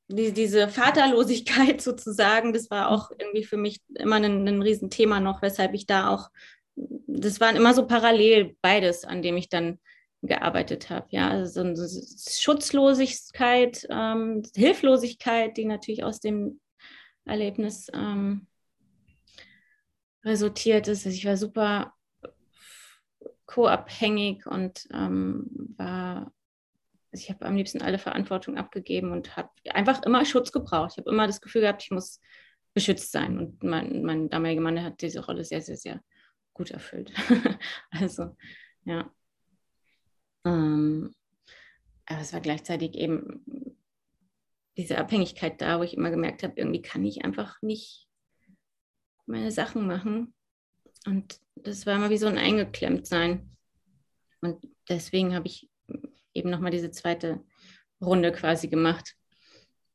[0.08, 5.41] die, diese Vaterlosigkeit sozusagen, das war auch irgendwie für mich immer ein, ein Riesenthema noch,
[5.41, 6.30] weshalb ich da auch,
[6.76, 9.80] das waren immer so parallel beides, an dem ich dann
[10.22, 11.08] gearbeitet habe.
[11.12, 11.89] Ja, also so eine
[12.39, 16.60] Schutzlosigkeit, ähm, Hilflosigkeit, die natürlich aus dem
[17.30, 18.47] Erlebnis ähm,
[20.23, 21.05] resultiert ist.
[21.05, 21.93] Also ich war super
[23.45, 26.32] co-abhängig und ähm, war,
[27.11, 30.91] also ich habe am liebsten alle Verantwortung abgegeben und habe einfach immer Schutz gebraucht.
[30.93, 32.19] Ich habe immer das Gefühl gehabt, ich muss
[32.73, 33.38] beschützt sein.
[33.39, 36.01] Und mein, mein damaliger Mann hat diese Rolle sehr, sehr, sehr
[36.53, 37.11] gut erfüllt.
[37.91, 38.36] also,
[38.86, 39.09] ja.
[40.45, 41.13] Ähm,
[42.05, 43.77] aber es war gleichzeitig eben
[44.80, 48.07] diese Abhängigkeit da, wo ich immer gemerkt habe, irgendwie kann ich einfach nicht
[49.25, 50.34] meine Sachen machen.
[51.05, 53.55] Und das war immer wie so ein Eingeklemmtsein.
[54.41, 55.69] Und deswegen habe ich
[56.34, 57.43] eben nochmal diese zweite
[58.01, 59.15] Runde quasi gemacht.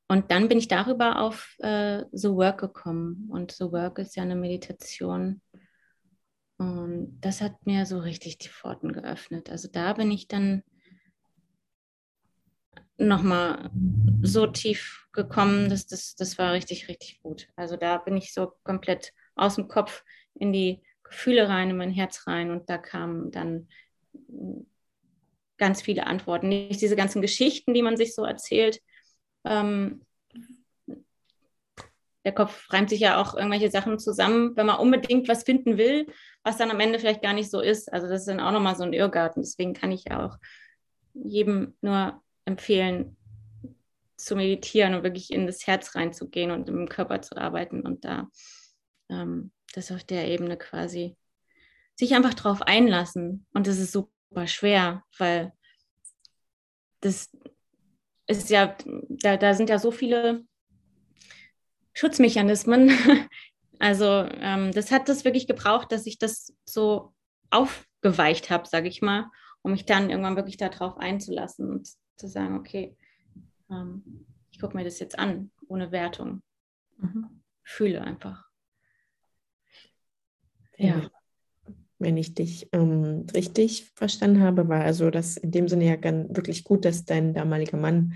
[0.09, 3.29] Und dann bin ich darüber auf äh, The Work gekommen.
[3.31, 5.41] Und The Work ist ja eine Meditation,
[6.57, 9.51] und das hat mir so richtig die Pforten geöffnet.
[9.51, 10.63] Also da bin ich dann
[12.97, 13.71] nochmal
[14.23, 17.49] so tief gekommen, dass das, das war richtig, richtig gut.
[17.57, 21.91] Also da bin ich so komplett aus dem Kopf in die Gefühle rein, in mein
[21.91, 23.69] Herz rein und da kamen dann
[25.59, 26.49] ganz viele Antworten.
[26.49, 28.81] Nicht diese ganzen Geschichten, die man sich so erzählt,
[29.45, 30.03] ähm,
[32.25, 36.07] der Kopf reimt sich ja auch irgendwelche Sachen zusammen, wenn man unbedingt was finden will,
[36.43, 37.93] was dann am Ende vielleicht gar nicht so ist.
[37.93, 39.43] Also das ist dann auch nochmal so ein Irrgarten.
[39.43, 40.39] Deswegen kann ich auch
[41.13, 43.17] jedem nur empfehlen,
[44.17, 48.31] zu meditieren und wirklich in das Herz reinzugehen und im Körper zu arbeiten und da
[49.11, 51.17] ähm, das auf der Ebene quasi
[51.97, 53.47] sich einfach drauf einlassen.
[53.53, 55.53] Und das ist super schwer, weil
[57.01, 57.31] das
[58.27, 58.77] ist ja,
[59.09, 60.45] da, da sind ja so viele
[61.93, 62.91] Schutzmechanismen.
[63.81, 67.13] Also ähm, das hat das wirklich gebraucht, dass ich das so
[67.51, 69.29] aufgeweicht habe, sage ich mal,
[69.63, 72.97] um mich dann irgendwann wirklich darauf einzulassen und zu sagen, okay,
[73.71, 76.43] ähm, ich gucke mir das jetzt an, ohne Wertung.
[76.99, 77.43] Mhm.
[77.63, 78.49] Fühle einfach.
[80.77, 81.11] Ja.
[81.99, 86.37] Wenn ich dich ähm, richtig verstanden habe, war also das in dem Sinne ja ganz,
[86.37, 88.15] wirklich gut, dass dein damaliger Mann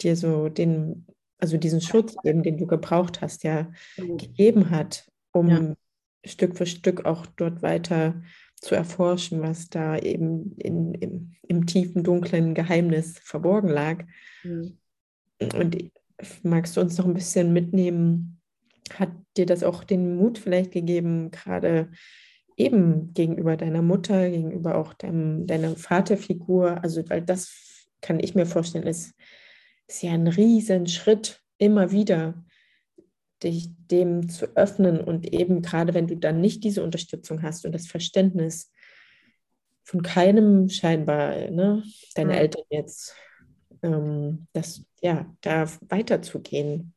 [0.00, 1.06] dir so den
[1.40, 4.18] also diesen Schutz, eben, den du gebraucht hast, ja mhm.
[4.18, 5.74] gegeben hat, um ja.
[6.24, 8.22] Stück für Stück auch dort weiter
[8.60, 14.04] zu erforschen, was da eben in, im, im tiefen, dunklen Geheimnis verborgen lag.
[14.42, 14.76] Mhm.
[15.54, 15.90] Und
[16.42, 18.40] magst du uns noch ein bisschen mitnehmen?
[18.94, 21.90] Hat dir das auch den Mut vielleicht gegeben, gerade
[22.56, 26.82] eben gegenüber deiner Mutter, gegenüber auch deinem, deiner Vaterfigur?
[26.82, 29.14] Also, weil das kann ich mir vorstellen, ist
[29.90, 32.44] ist ja ein Riesenschritt, immer wieder
[33.42, 37.72] dich dem zu öffnen und eben gerade wenn du dann nicht diese Unterstützung hast und
[37.72, 38.70] das Verständnis
[39.82, 41.82] von keinem scheinbar, ne,
[42.14, 42.40] deine ja.
[42.40, 43.14] Eltern jetzt,
[43.82, 46.94] ähm, das ja, da weiterzugehen.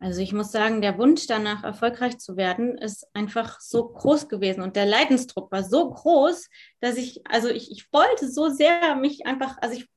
[0.00, 4.60] Also ich muss sagen, der Wunsch danach erfolgreich zu werden, ist einfach so groß gewesen
[4.60, 6.48] und der Leidensdruck war so groß,
[6.80, 9.88] dass ich, also ich, ich wollte so sehr mich einfach, also ich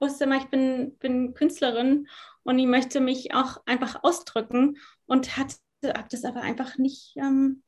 [0.00, 2.08] wusste immer, ich bin, bin Künstlerin
[2.48, 7.62] und ich möchte mich auch einfach ausdrücken und habe das aber einfach nicht ähm,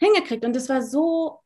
[0.00, 0.44] hingekriegt.
[0.44, 1.42] Und das war so,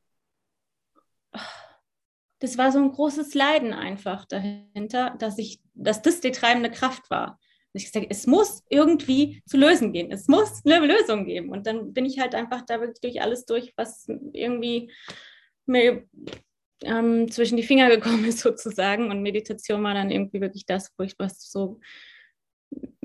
[2.39, 7.11] das war so ein großes Leiden einfach dahinter, dass ich, dass das die treibende Kraft
[7.11, 7.39] war.
[7.73, 10.11] Und ich gesagt, es muss irgendwie zu lösen gehen.
[10.11, 11.51] Es muss eine Lösung geben.
[11.51, 14.91] Und dann bin ich halt einfach da wirklich durch alles durch, was irgendwie
[15.67, 16.09] mir
[16.83, 19.11] ähm, zwischen die Finger gekommen ist sozusagen.
[19.11, 21.79] Und Meditation war dann irgendwie wirklich das, wo ich was so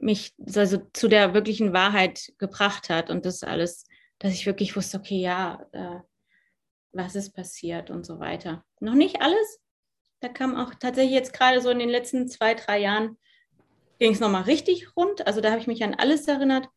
[0.06, 3.86] mich also zu der wirklichen Wahrheit gebracht hat und das alles,
[4.20, 6.00] dass ich wirklich wusste, okay, ja, äh,
[6.94, 8.64] was ist passiert und so weiter.
[8.80, 9.60] Noch nicht alles.
[10.22, 13.18] Da kam auch tatsächlich jetzt gerade so in den letzten zwei, drei Jahren
[14.00, 15.28] ging es nochmal richtig rund.
[15.28, 16.70] Also da habe ich mich an alles erinnert.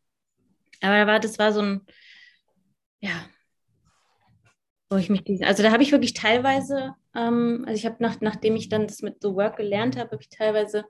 [0.81, 1.85] Aber da war, das war so ein,
[2.99, 3.25] ja,
[4.89, 8.55] wo ich mich, also da habe ich wirklich teilweise, ähm, also ich habe nach, nachdem
[8.55, 10.85] ich dann das mit The Work gelernt habe, habe ich teilweise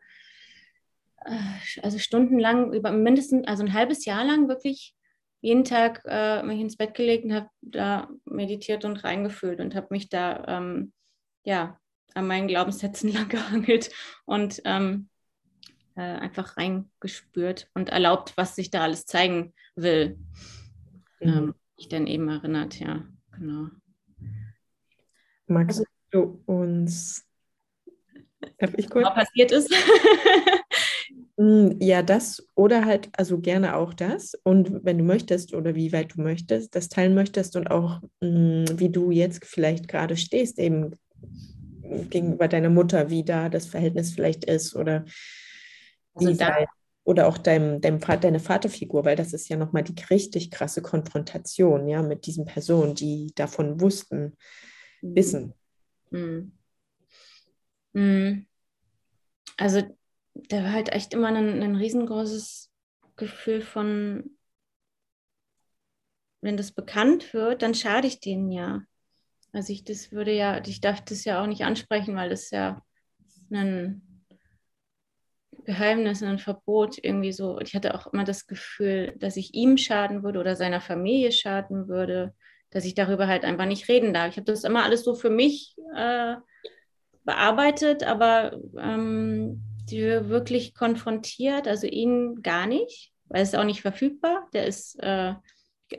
[1.81, 4.95] also stundenlang, über mindestens, also ein halbes Jahr lang wirklich
[5.41, 9.87] jeden Tag äh, mich ins Bett gelegt und habe da meditiert und reingefühlt und habe
[9.91, 10.91] mich da ähm,
[11.43, 11.79] ja
[12.13, 13.89] an meinen Glaubenssätzen lang gehangelt
[14.25, 15.09] und ähm,
[15.95, 20.17] äh, einfach reingespürt und erlaubt, was sich da alles zeigen will.
[21.19, 21.27] Mhm.
[21.27, 23.69] Ähm, ich dann eben erinnert, ja, genau.
[25.47, 27.25] Magst du uns,
[28.57, 29.05] darf ich kurz?
[29.05, 29.73] Was passiert ist?
[31.39, 34.33] Hm, ja, das oder halt, also gerne auch das.
[34.43, 38.65] Und wenn du möchtest oder wie weit du möchtest, das teilen möchtest und auch hm,
[38.75, 40.91] wie du jetzt vielleicht gerade stehst, eben
[42.09, 45.05] gegenüber deiner Mutter, wie da das Verhältnis vielleicht ist oder
[46.13, 46.65] also da,
[47.05, 50.81] oder auch deinem, deinem Vater, deine Vaterfigur, weil das ist ja nochmal die richtig krasse
[50.81, 54.35] Konfrontation, ja, mit diesen Personen, die davon wussten,
[55.01, 55.15] mhm.
[55.15, 55.53] wissen.
[56.11, 56.51] Mhm.
[57.93, 58.45] Mhm.
[59.55, 59.83] Also
[60.47, 62.71] da war halt echt immer ein, ein riesengroßes
[63.15, 64.37] Gefühl von,
[66.41, 68.81] wenn das bekannt wird, dann schade ich denen ja.
[69.51, 72.81] Also ich das würde ja, ich darf das ja auch nicht ansprechen, weil das ja
[73.51, 74.01] ein
[75.65, 77.59] Geheimnis, ein Verbot irgendwie so.
[77.59, 81.87] Ich hatte auch immer das Gefühl, dass ich ihm schaden würde oder seiner Familie schaden
[81.87, 82.33] würde,
[82.69, 84.29] dass ich darüber halt einfach nicht reden darf.
[84.29, 86.35] Ich habe das immer alles so für mich äh,
[87.25, 94.47] bearbeitet, aber ähm, wirklich konfrontiert, also ihn gar nicht, weil es auch nicht verfügbar.
[94.53, 95.33] Der ist, äh,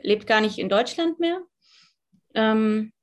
[0.01, 1.41] lebt gar nicht in Deutschland mehr.
[2.33, 2.93] Ähm,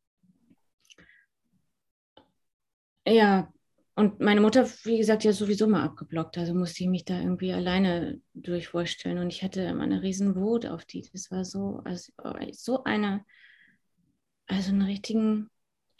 [3.06, 3.52] ja,
[3.98, 6.38] und meine Mutter, wie gesagt, ja sowieso mal abgeblockt.
[6.38, 9.18] Also musste ich mich da irgendwie alleine durch vorstellen.
[9.18, 11.04] Und ich hatte immer eine riesen Wut auf die.
[11.12, 12.12] Das war so, also
[12.52, 13.24] so eine,
[14.46, 15.50] also einen richtigen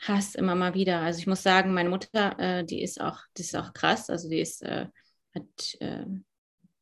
[0.00, 1.00] Hass immer mal wieder.
[1.00, 4.10] Also ich muss sagen, meine Mutter, äh, die ist auch, die ist auch krass.
[4.10, 4.86] Also die ist, äh,
[5.34, 6.06] hat äh,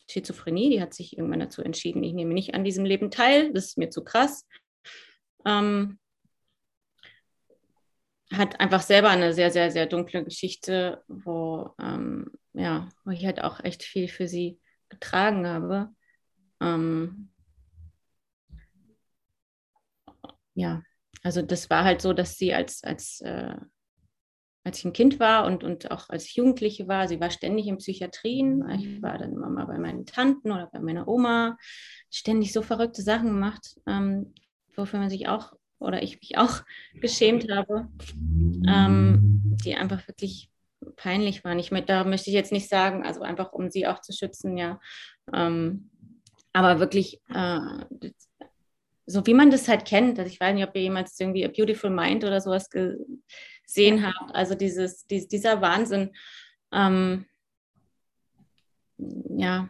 [0.09, 3.67] Schizophrenie, die hat sich irgendwann dazu entschieden, ich nehme nicht an diesem Leben teil, das
[3.67, 4.47] ist mir zu krass.
[5.45, 5.99] Ähm,
[8.33, 13.43] hat einfach selber eine sehr, sehr, sehr dunkle Geschichte, wo, ähm, ja, wo ich halt
[13.43, 15.95] auch echt viel für sie getragen habe.
[16.61, 17.31] Ähm,
[20.55, 20.83] ja,
[21.23, 23.57] also das war halt so, dass sie als, als, äh,
[24.64, 27.79] als ich ein Kind war und, und auch als Jugendliche war, sie war ständig in
[27.79, 28.69] Psychiatrien.
[28.79, 31.57] Ich war dann immer mal bei meinen Tanten oder bei meiner Oma,
[32.11, 34.35] ständig so verrückte Sachen gemacht, ähm,
[34.75, 36.62] wofür man sich auch oder ich mich auch
[37.01, 37.89] geschämt habe,
[38.67, 40.51] ähm, die einfach wirklich
[40.97, 41.59] peinlich waren.
[41.59, 44.81] Ich, da möchte ich jetzt nicht sagen, also einfach um sie auch zu schützen, ja.
[45.33, 45.91] Ähm,
[46.53, 47.61] aber wirklich äh,
[49.07, 50.19] so wie man das halt kennt.
[50.19, 54.35] Also ich weiß nicht, ob ihr jemals irgendwie A Beautiful Mind oder sowas gesehen habt.
[54.35, 56.11] Also dieses, dies, dieser Wahnsinn.
[56.73, 57.27] Ähm,
[58.99, 59.69] ja.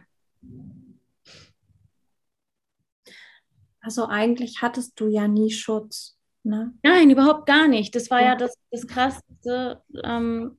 [3.79, 6.17] Also eigentlich hattest du ja nie Schutz.
[6.43, 6.73] Ne?
[6.81, 7.95] Nein, überhaupt gar nicht.
[7.95, 9.83] Das war ja, ja das, das Krasseste.
[10.03, 10.57] Ähm,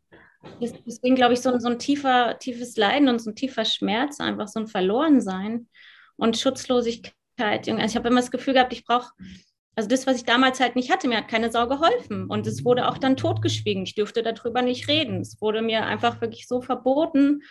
[0.60, 4.46] deswegen glaube ich, so, so ein tiefer, tiefes Leiden und so ein tiefer Schmerz, einfach
[4.46, 5.68] so ein Verlorensein
[6.16, 9.12] und Schutzlosigkeit also ich habe immer das Gefühl gehabt, ich brauche,
[9.76, 12.26] also das, was ich damals halt nicht hatte, mir hat keine Sau geholfen.
[12.26, 13.84] Und es wurde auch dann totgeschwiegen.
[13.84, 15.20] Ich dürfte darüber nicht reden.
[15.20, 17.42] Es wurde mir einfach wirklich so verboten,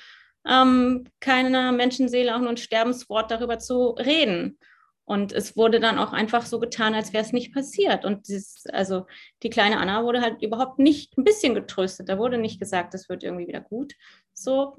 [0.47, 4.57] ähm, keiner Menschenseele auch nur ein Sterbenswort darüber zu reden.
[5.05, 8.03] Und es wurde dann auch einfach so getan, als wäre es nicht passiert.
[8.03, 9.07] Und dieses, also
[9.41, 12.09] die kleine Anna wurde halt überhaupt nicht ein bisschen getröstet.
[12.09, 13.93] Da wurde nicht gesagt, es wird irgendwie wieder gut.
[14.33, 14.75] So,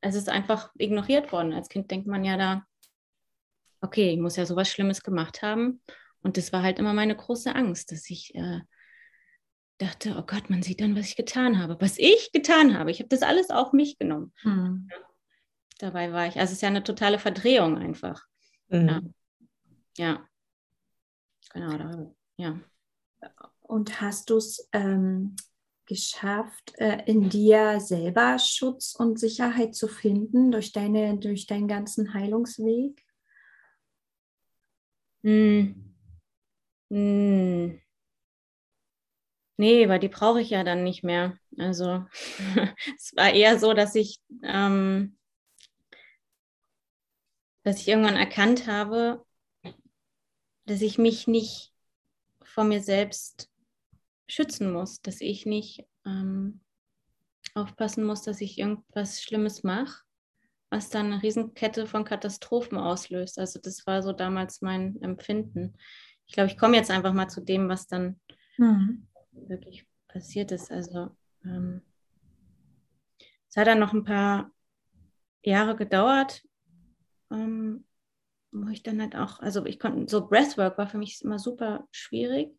[0.00, 1.52] es ist einfach ignoriert worden.
[1.52, 2.64] Als Kind denkt man ja da,
[3.84, 5.80] okay, ich muss ja sowas Schlimmes gemacht haben.
[6.22, 8.60] Und das war halt immer meine große Angst, dass ich äh,
[9.78, 11.76] dachte, oh Gott, man sieht dann, was ich getan habe.
[11.80, 12.90] Was ich getan habe.
[12.90, 14.32] Ich habe das alles auf mich genommen.
[14.42, 14.88] Mhm.
[15.78, 18.24] Dabei war ich, also es ist ja eine totale Verdrehung einfach.
[18.68, 19.14] Mhm.
[19.96, 20.06] Ja.
[20.06, 20.28] ja.
[21.52, 22.14] Genau, darüber.
[22.36, 22.58] ja.
[23.60, 25.36] Und hast du es ähm,
[25.86, 32.14] geschafft, äh, in dir selber Schutz und Sicherheit zu finden durch, deine, durch deinen ganzen
[32.14, 33.03] Heilungsweg?
[35.24, 35.74] Hm.
[36.90, 37.78] Hm.
[39.56, 41.38] Nee, weil die brauche ich ja dann nicht mehr.
[41.58, 42.04] Also
[42.96, 45.16] es war eher so, dass ich ähm,
[47.64, 49.24] dass ich irgendwann erkannt habe,
[50.66, 51.72] dass ich mich nicht
[52.44, 53.50] vor mir selbst
[54.28, 56.60] schützen muss, dass ich nicht ähm,
[57.54, 60.03] aufpassen muss, dass ich irgendwas Schlimmes mache,
[60.74, 63.38] was dann eine Riesenkette von Katastrophen auslöst.
[63.38, 65.74] Also das war so damals mein Empfinden.
[66.26, 68.20] Ich glaube, ich komme jetzt einfach mal zu dem, was dann
[68.56, 69.06] mhm.
[69.30, 70.72] wirklich passiert ist.
[70.72, 71.80] Also ähm,
[73.48, 74.50] es hat dann noch ein paar
[75.44, 76.42] Jahre gedauert,
[77.30, 77.84] ähm,
[78.50, 81.86] wo ich dann halt auch, also ich konnte, so Breathwork war für mich immer super
[81.92, 82.52] schwierig.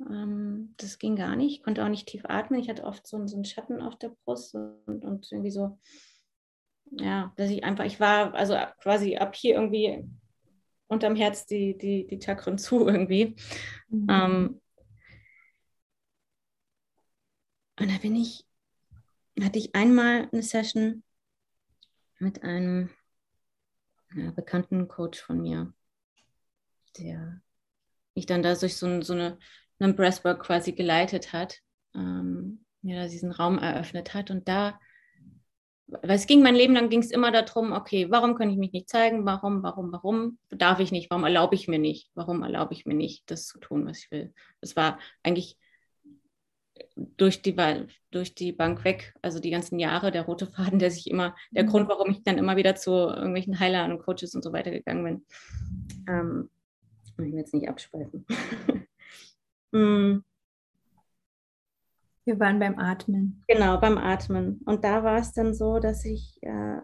[0.00, 1.56] Ähm, das ging gar nicht.
[1.56, 2.60] Ich konnte auch nicht tief atmen.
[2.60, 5.78] Ich hatte oft so, so einen Schatten auf der Brust und, und irgendwie so,
[6.92, 10.04] ja, dass ich einfach, ich war also quasi ab hier irgendwie
[10.86, 13.36] unterm Herz die, die, die Chakren zu irgendwie.
[13.88, 14.06] Mhm.
[14.08, 14.60] Ähm,
[17.78, 18.44] und da bin ich,
[19.40, 21.04] hatte ich einmal eine Session
[22.18, 22.90] mit einem
[24.14, 25.72] ja, bekannten Coach von mir,
[26.98, 27.40] der
[28.14, 29.38] mich dann da durch so, so eine,
[29.78, 31.60] einen Breathwork quasi geleitet hat,
[31.94, 34.30] ähm, mir da diesen Raum eröffnet hat.
[34.30, 34.80] Und da,
[35.88, 38.72] weil es ging mein Leben lang, ging es immer darum, okay, warum kann ich mich
[38.72, 39.24] nicht zeigen?
[39.24, 41.10] Warum, warum, warum darf ich nicht?
[41.10, 42.10] Warum erlaube ich mir nicht?
[42.14, 44.34] Warum erlaube ich mir nicht, das zu tun, was ich will?
[44.60, 45.56] Das war eigentlich
[46.94, 47.56] durch die,
[48.10, 51.64] durch die Bank weg, also die ganzen Jahre, der rote Faden, der sich immer, der
[51.64, 51.68] mhm.
[51.68, 55.04] Grund, warum ich dann immer wieder zu irgendwelchen Heilern und Coaches und so weiter gegangen
[55.04, 55.26] bin.
[56.06, 56.50] Ähm,
[57.06, 58.26] ich will jetzt nicht abschweifen.
[59.72, 60.22] mm.
[62.28, 63.42] Wir waren beim Atmen.
[63.48, 64.60] Genau, beim Atmen.
[64.66, 66.76] Und da war es dann so, dass ich äh,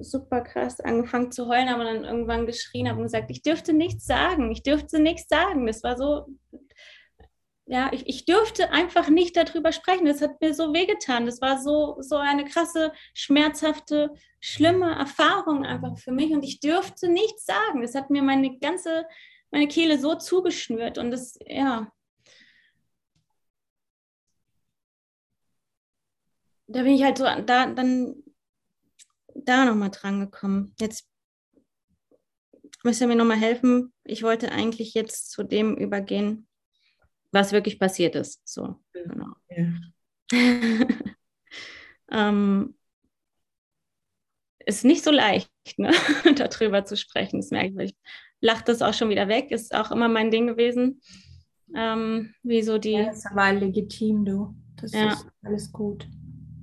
[0.00, 4.04] super krass angefangen zu heulen, aber dann irgendwann geschrien habe und gesagt, ich dürfte nichts
[4.04, 5.66] sagen, ich dürfte nichts sagen.
[5.66, 6.26] Das war so,
[7.64, 10.04] ja, ich, ich dürfte einfach nicht darüber sprechen.
[10.04, 11.24] Das hat mir so wehgetan.
[11.24, 16.32] Das war so, so eine krasse, schmerzhafte, schlimme Erfahrung einfach für mich.
[16.32, 17.80] Und ich dürfte nichts sagen.
[17.80, 19.06] Das hat mir meine ganze,
[19.50, 20.98] meine Kehle so zugeschnürt.
[20.98, 21.90] Und das, ja.
[26.72, 28.14] Da bin ich halt so, da, dann,
[29.34, 30.72] da nochmal dran gekommen.
[30.78, 31.08] Jetzt
[32.84, 33.92] müsst ihr mir nochmal helfen.
[34.04, 36.46] Ich wollte eigentlich jetzt zu dem übergehen,
[37.32, 38.40] was wirklich passiert ist.
[38.48, 39.32] So, genau.
[39.48, 39.72] Ja.
[42.12, 42.76] ähm,
[44.64, 45.90] ist nicht so leicht, ne?
[46.36, 47.40] darüber zu sprechen.
[47.40, 47.90] Das merke ich.
[47.90, 47.96] Ich
[48.40, 49.50] lache das auch schon wieder weg.
[49.50, 51.02] Ist auch immer mein Ding gewesen.
[51.74, 52.92] Ähm, wie so die.
[52.92, 54.54] Ja, ist aber legitim, du.
[54.76, 55.12] Das ja.
[55.12, 56.06] ist alles gut.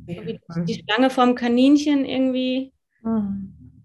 [0.08, 3.84] So wie die Schlange vom Kaninchen irgendwie mhm.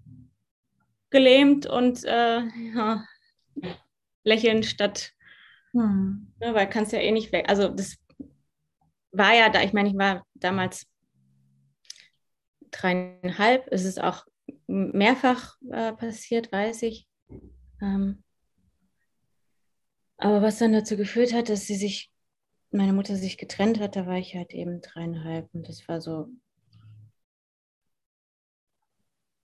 [1.10, 2.40] gelähmt und äh,
[2.74, 3.04] ja,
[4.24, 5.12] lächeln statt
[5.72, 6.32] hm.
[6.40, 7.48] Ne, weil kannst ja eh nicht weg.
[7.48, 7.96] Also das
[9.10, 10.86] war ja da, ich meine, ich war damals
[12.70, 13.66] dreieinhalb.
[13.70, 14.26] Es ist auch
[14.66, 17.08] mehrfach äh, passiert, weiß ich.
[17.80, 18.22] Ähm,
[20.18, 22.11] aber was dann dazu geführt hat, dass sie sich,
[22.72, 26.28] meine Mutter sich getrennt hat, da war ich halt eben dreieinhalb und das war so,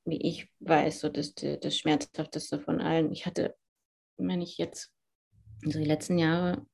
[0.04, 3.12] wie ich weiß, so das, das Schmerzhafteste von allen.
[3.12, 3.54] Ich hatte,
[4.16, 4.92] wenn ich jetzt
[5.64, 6.66] also die letzten Jahre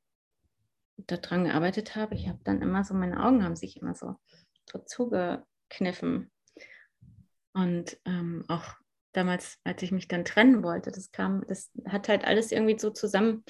[0.96, 4.14] daran gearbeitet habe, ich habe dann immer so, meine Augen haben sich immer so,
[4.70, 6.30] so zugekniffen.
[7.52, 8.64] Und ähm, auch
[9.12, 12.90] damals, als ich mich dann trennen wollte, das kam, das hat halt alles irgendwie so
[12.90, 13.44] zusammen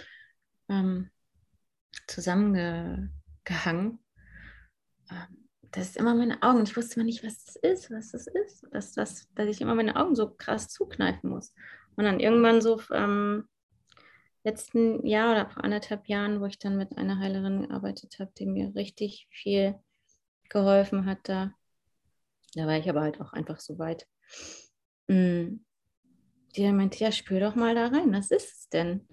[0.68, 1.11] ähm,
[2.07, 3.99] zusammengehangen.
[5.11, 6.62] Ähm, das ist immer meine Augen.
[6.62, 9.74] Ich wusste immer nicht, was das ist, was das ist, dass, dass, dass ich immer
[9.74, 11.53] meine Augen so krass zukneifen muss.
[11.97, 13.49] Und dann irgendwann so ähm,
[14.45, 18.47] letzten Jahr oder vor anderthalb Jahren, wo ich dann mit einer Heilerin gearbeitet habe, die
[18.47, 19.74] mir richtig viel
[20.49, 21.53] geholfen hat da.
[22.55, 24.07] Da war ich aber halt auch einfach so weit.
[25.09, 25.57] Mm.
[26.57, 29.09] Die meinte, ja, spür doch mal da rein, was ist es denn?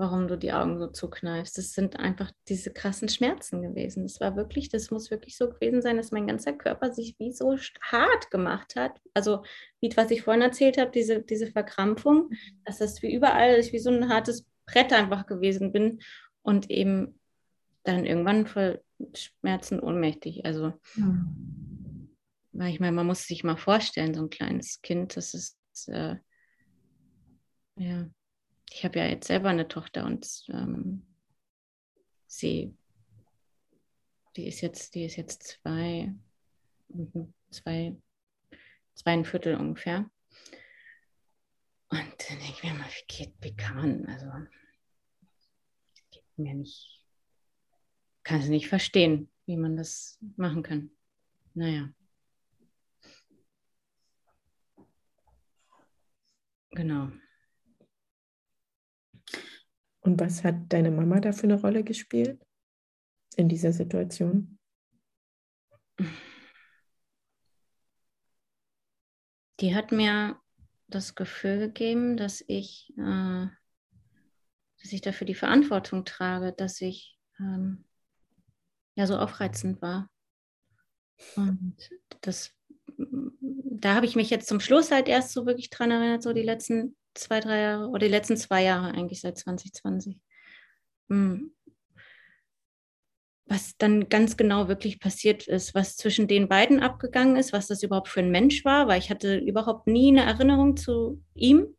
[0.00, 1.58] Warum du die Augen so zukneifst.
[1.58, 4.04] Das sind einfach diese krassen Schmerzen gewesen.
[4.04, 7.32] Das war wirklich, das muss wirklich so gewesen sein, dass mein ganzer Körper sich wie
[7.32, 9.00] so hart gemacht hat.
[9.12, 9.42] Also,
[9.80, 12.30] wie was ich vorhin erzählt habe, diese, diese Verkrampfung,
[12.64, 15.98] dass das wie überall, dass ich wie so ein hartes Brett einfach gewesen bin
[16.42, 17.18] und eben
[17.82, 18.80] dann irgendwann voll
[19.14, 20.44] Schmerzen ohnmächtig.
[20.44, 22.14] Also, mhm.
[22.52, 26.14] weil ich meine, man muss sich mal vorstellen, so ein kleines Kind, das ist, äh,
[27.78, 28.08] ja,
[28.70, 31.06] ich habe ja jetzt selber eine Tochter und ähm,
[32.26, 32.74] sie,
[34.36, 36.14] die ist jetzt, die ist jetzt zwei,
[37.50, 37.96] zwei,
[38.94, 40.10] zweieinviertel ungefähr.
[41.90, 44.26] Und dann denke ich mir mal, wie geht, wie kann also,
[46.10, 47.02] geht mir nicht,
[48.22, 50.90] kann es nicht verstehen, wie man das machen kann.
[51.54, 51.92] Naja.
[56.78, 57.10] genau.
[60.08, 62.42] Und was hat deine Mama da für eine Rolle gespielt
[63.36, 64.58] in dieser Situation?
[69.60, 70.40] Die hat mir
[70.86, 73.48] das Gefühl gegeben, dass ich, äh,
[74.80, 77.84] dass ich dafür die Verantwortung trage, dass ich ähm,
[78.94, 80.08] ja so aufreizend war.
[81.36, 81.76] Und
[82.22, 82.56] das,
[82.96, 86.40] da habe ich mich jetzt zum Schluss halt erst so wirklich dran erinnert, so die
[86.40, 90.20] letzten zwei, drei Jahre oder die letzten zwei Jahre eigentlich seit 2020.
[91.08, 91.52] Hm.
[93.46, 97.82] Was dann ganz genau wirklich passiert ist, was zwischen den beiden abgegangen ist, was das
[97.82, 101.74] überhaupt für ein Mensch war, weil ich hatte überhaupt nie eine Erinnerung zu ihm.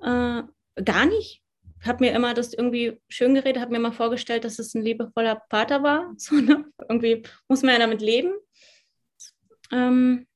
[0.00, 0.42] Äh,
[0.84, 1.42] gar nicht.
[1.80, 4.82] Ich habe mir immer das irgendwie schön geredet, habe mir immer vorgestellt, dass es ein
[4.82, 6.12] liebevoller Vater war.
[6.16, 6.64] So, ne?
[6.88, 8.32] Irgendwie muss man ja damit leben.
[9.72, 10.26] Ähm,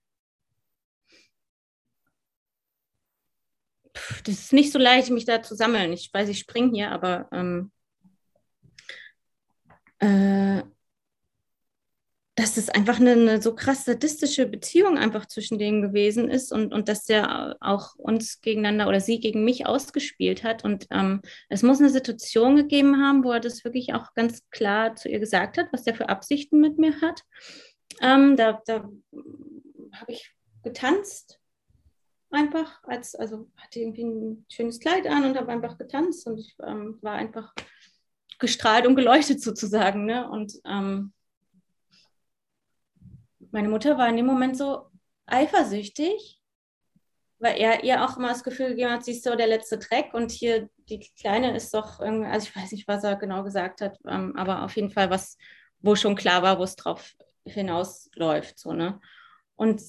[4.24, 5.92] das ist nicht so leicht, mich da zu sammeln.
[5.92, 7.70] Ich weiß, ich springe hier, aber ähm,
[9.98, 10.62] äh,
[12.36, 16.74] dass das einfach eine, eine, so krass sadistische Beziehung einfach zwischen denen gewesen ist und,
[16.74, 20.62] und dass der auch uns gegeneinander oder sie gegen mich ausgespielt hat.
[20.62, 24.96] Und ähm, es muss eine Situation gegeben haben, wo er das wirklich auch ganz klar
[24.96, 27.22] zu ihr gesagt hat, was der für Absichten mit mir hat.
[28.02, 28.86] Ähm, da da
[29.94, 30.30] habe ich
[30.62, 31.40] getanzt
[32.30, 36.54] einfach, als, also hatte irgendwie ein schönes Kleid an und habe einfach getanzt und ich
[36.62, 37.54] ähm, war einfach
[38.38, 40.04] gestrahlt und geleuchtet sozusagen.
[40.04, 40.28] Ne?
[40.28, 41.12] Und ähm,
[43.50, 44.90] meine Mutter war in dem Moment so
[45.26, 46.40] eifersüchtig,
[47.38, 50.14] weil er ihr auch immer das Gefühl gegeben hat, sie ist so der letzte Dreck
[50.14, 53.80] und hier die Kleine ist doch irgendwie, also ich weiß nicht, was er genau gesagt
[53.80, 55.36] hat, ähm, aber auf jeden Fall was,
[55.80, 57.14] wo schon klar war, wo es drauf
[57.44, 58.58] hinausläuft.
[58.58, 59.00] So, ne?
[59.54, 59.82] Und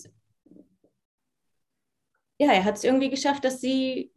[2.38, 4.12] ja, er hat es irgendwie geschafft, dass sie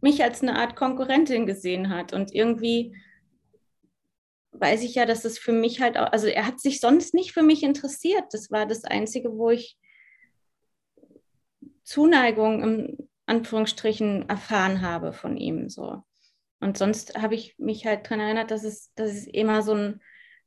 [0.00, 2.12] mich als eine Art Konkurrentin gesehen hat.
[2.12, 2.96] Und irgendwie
[4.52, 7.32] weiß ich ja, dass es für mich halt auch, also er hat sich sonst nicht
[7.32, 8.24] für mich interessiert.
[8.32, 9.78] Das war das Einzige, wo ich
[11.82, 16.02] Zuneigung im Anführungsstrichen erfahren habe von ihm so.
[16.60, 20.00] Und sonst habe ich mich halt daran erinnert, dass es, dass es immer so ein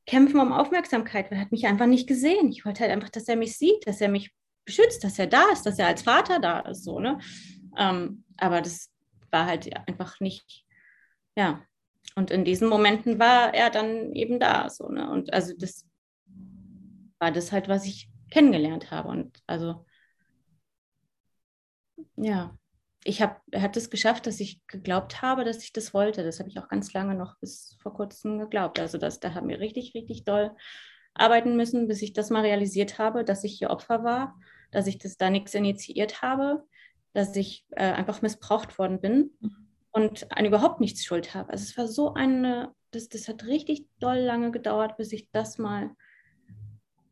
[0.06, 1.38] Kämpfen um Aufmerksamkeit war.
[1.38, 2.50] Er hat mich einfach nicht gesehen.
[2.50, 4.34] Ich wollte halt einfach, dass er mich sieht, dass er mich
[4.66, 7.20] beschützt, dass er da ist, dass er als Vater da ist, so, ne?
[7.78, 8.92] Ähm, aber das
[9.32, 10.66] war halt einfach nicht,
[11.36, 11.62] ja.
[12.16, 15.10] Und in diesen Momenten war er dann eben da, so, ne?
[15.10, 15.86] Und also das
[17.20, 19.10] war das halt, was ich kennengelernt habe.
[19.10, 19.86] Und also,
[22.16, 22.58] ja,
[23.04, 26.24] ich habe, hat es geschafft, dass ich geglaubt habe, dass ich das wollte.
[26.24, 28.80] Das habe ich auch ganz lange noch bis vor kurzem geglaubt.
[28.80, 30.56] Also das, da haben wir richtig, richtig doll
[31.14, 34.36] arbeiten müssen, bis ich das mal realisiert habe, dass ich hier Opfer war
[34.72, 36.66] dass ich das da nichts initiiert habe,
[37.14, 39.32] dass ich äh, einfach missbraucht worden bin
[39.92, 41.50] und an überhaupt nichts Schuld habe.
[41.52, 45.58] Also es war so eine, das, das hat richtig doll lange gedauert, bis ich das
[45.58, 45.96] mal,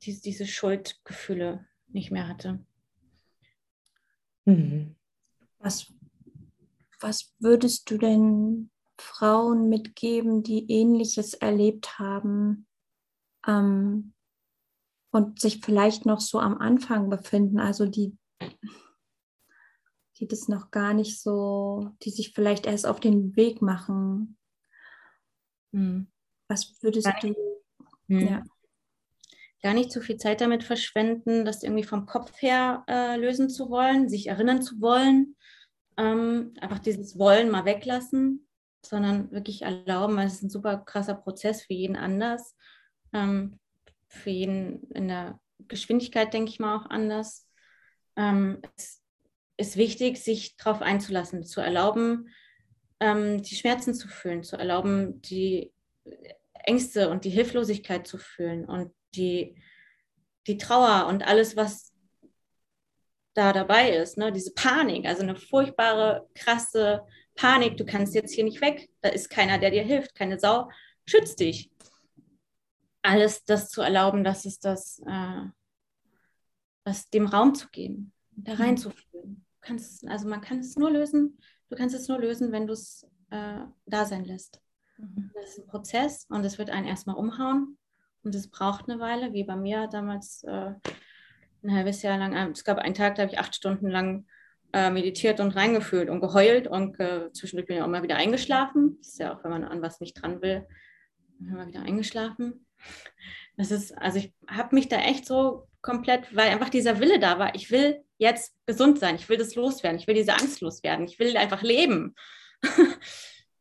[0.03, 2.63] diese, diese Schuldgefühle nicht mehr hatte.
[4.45, 4.95] Mhm.
[5.59, 5.91] Was,
[6.99, 8.69] was würdest du denn
[8.99, 12.66] Frauen mitgeben, die ähnliches erlebt haben?
[13.47, 14.13] Ähm,
[15.11, 18.17] und sich vielleicht noch so am Anfang befinden, also die,
[20.17, 24.37] die das noch gar nicht so, die sich vielleicht erst auf den Weg machen.
[25.73, 26.07] Hm.
[26.49, 27.35] Was würdest du?
[28.09, 28.27] Hm.
[28.27, 28.43] Ja.
[29.63, 33.69] Gar nicht zu viel Zeit damit verschwenden, das irgendwie vom Kopf her äh, lösen zu
[33.69, 35.35] wollen, sich erinnern zu wollen.
[35.97, 38.47] Ähm, einfach dieses Wollen mal weglassen,
[38.85, 42.55] sondern wirklich erlauben, weil es ist ein super krasser Prozess für jeden anders.
[43.13, 43.59] Ähm,
[44.07, 47.47] für jeden in der Geschwindigkeit, denke ich mal, auch anders.
[48.15, 49.01] Ähm, es
[49.57, 52.29] ist wichtig, sich darauf einzulassen, zu erlauben,
[52.99, 55.73] ähm, die Schmerzen zu fühlen, zu erlauben, die
[56.53, 59.61] Ängste und die Hilflosigkeit zu fühlen und die,
[60.47, 61.93] die Trauer und alles, was
[63.33, 64.31] da dabei ist, ne?
[64.31, 67.05] diese Panik, also eine furchtbare, krasse
[67.35, 70.69] Panik, du kannst jetzt hier nicht weg, da ist keiner, der dir hilft, keine Sau
[71.05, 71.69] schützt dich
[73.07, 75.45] alles das zu erlauben, dass es das, äh,
[76.83, 78.61] das dem Raum zu geben, da mhm.
[78.61, 79.45] reinzufühlen.
[79.45, 81.39] Du kannst, also man kann es nur lösen,
[81.69, 84.61] du kannst es nur lösen, wenn du es äh, da sein lässt.
[84.97, 85.31] Mhm.
[85.33, 87.77] Das ist ein Prozess und es wird einen erstmal umhauen
[88.23, 90.73] und es braucht eine Weile, wie bei mir damals äh,
[91.63, 92.33] ein halbes Jahr lang.
[92.33, 94.25] Äh, es gab einen Tag, da habe ich acht Stunden lang
[94.73, 98.97] äh, meditiert und reingefühlt und geheult und äh, zwischendurch bin ich auch mal wieder eingeschlafen.
[98.99, 100.67] Das ist ja auch, wenn man an was nicht dran will,
[101.39, 102.66] immer wieder eingeschlafen.
[103.57, 107.39] Das ist, also ich habe mich da echt so komplett, weil einfach dieser Wille da
[107.39, 111.05] war, ich will jetzt gesund sein, ich will das loswerden, ich will diese Angst loswerden,
[111.05, 112.15] ich will einfach leben.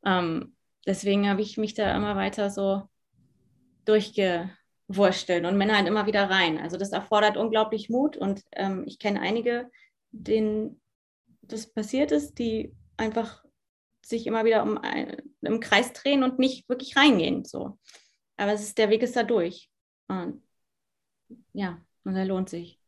[0.04, 0.56] ähm,
[0.86, 2.82] deswegen habe ich mich da immer weiter so
[3.84, 6.58] durchgewurstelt und Männer halt immer wieder rein.
[6.58, 9.70] Also das erfordert unglaublich Mut und ähm, ich kenne einige,
[10.10, 10.80] denen
[11.42, 13.44] das passiert ist, die einfach
[14.04, 14.80] sich immer wieder um
[15.42, 17.44] im Kreis drehen und nicht wirklich reingehen.
[17.44, 17.78] So.
[18.36, 19.70] Aber es ist, der Weg ist da durch.
[20.08, 20.42] Und
[21.52, 22.80] ja, und er lohnt sich.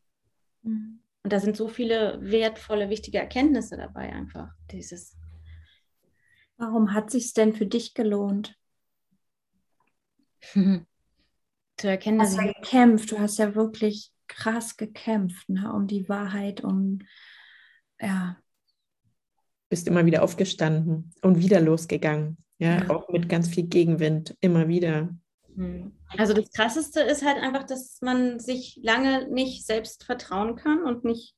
[0.62, 1.00] Mhm.
[1.22, 4.52] Und da sind so viele wertvolle, wichtige Erkenntnisse dabei, einfach.
[4.70, 5.16] Dieses.
[6.56, 8.56] Warum hat sich denn für dich gelohnt?
[11.76, 16.08] Zu erkennen, du hast ja gekämpft, du hast ja wirklich krass gekämpft, ne, um die
[16.08, 17.00] Wahrheit, um
[18.00, 18.36] ja.
[19.68, 22.38] Bist immer wieder aufgestanden und wieder losgegangen.
[22.58, 22.90] Ja, ja.
[22.90, 25.14] auch mit ganz viel Gegenwind, immer wieder.
[25.58, 25.92] Hm.
[26.16, 31.04] Also das Krasseste ist halt einfach, dass man sich lange nicht selbst vertrauen kann und
[31.04, 31.34] nicht.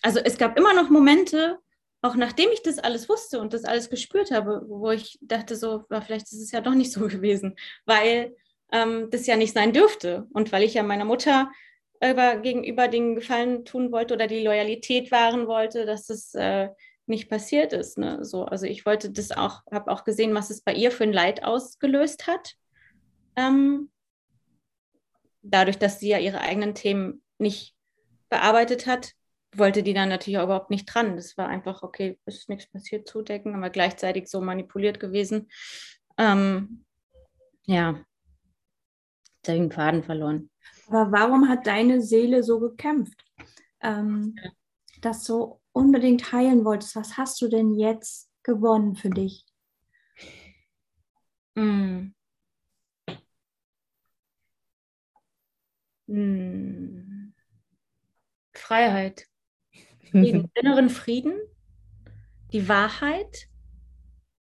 [0.00, 1.58] Also es gab immer noch Momente,
[2.00, 5.84] auch nachdem ich das alles wusste und das alles gespürt habe, wo ich dachte, so,
[5.90, 8.34] vielleicht ist es ja doch nicht so gewesen, weil
[8.72, 10.26] ähm, das ja nicht sein dürfte.
[10.32, 11.50] Und weil ich ja meiner Mutter
[12.02, 16.70] über, gegenüber den Gefallen tun wollte oder die Loyalität wahren wollte, dass es äh,
[17.06, 17.98] nicht passiert ist.
[17.98, 18.24] Ne?
[18.24, 21.12] So, also ich wollte das auch, habe auch gesehen, was es bei ihr für ein
[21.12, 22.54] Leid ausgelöst hat.
[23.36, 23.90] Ähm,
[25.42, 27.74] dadurch, dass sie ja ihre eigenen Themen nicht
[28.28, 29.12] bearbeitet hat,
[29.54, 31.16] wollte die dann natürlich auch überhaupt nicht dran.
[31.16, 35.48] Das war einfach, okay, ist nichts passiert, zudecken, aber gleichzeitig so manipuliert gewesen.
[36.18, 36.84] Ähm,
[37.64, 38.00] ja,
[39.46, 40.50] den Faden verloren.
[40.88, 43.24] Aber warum hat deine Seele so gekämpft?
[43.80, 44.36] Ähm,
[45.00, 49.44] das so unbedingt heilen wolltest, was hast du denn jetzt gewonnen für dich?
[51.54, 52.12] Mm.
[56.06, 57.34] Mm.
[58.54, 59.26] Freiheit.
[60.10, 61.38] Frieden, inneren Frieden,
[62.52, 63.48] die Wahrheit,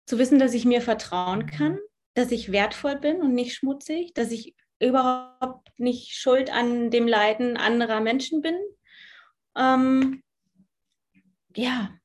[0.06, 1.78] zu wissen, dass ich mir vertrauen kann,
[2.14, 7.56] dass ich wertvoll bin und nicht schmutzig, dass ich überhaupt nicht schuld an dem Leiden
[7.56, 8.56] anderer Menschen bin.
[9.56, 10.22] Ähm,
[11.56, 11.98] ja,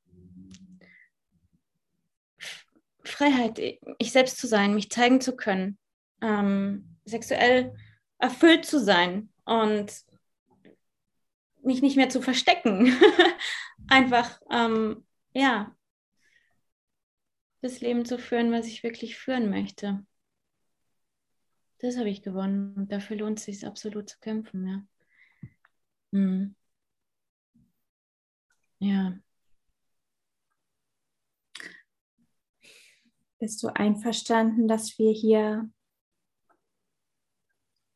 [3.04, 5.78] Freiheit, ich selbst zu sein, mich zeigen zu können,
[6.22, 7.76] ähm, sexuell
[8.20, 9.92] erfüllt zu sein und
[11.64, 12.94] mich nicht mehr zu verstecken.
[13.88, 15.76] Einfach, ähm, ja,
[17.62, 20.06] das Leben zu führen, was ich wirklich führen möchte.
[21.80, 24.84] Das habe ich gewonnen und dafür lohnt es sich absolut zu kämpfen, ja.
[26.12, 26.56] Hm.
[28.80, 29.20] Ja.
[33.42, 35.68] Bist du einverstanden, dass wir hier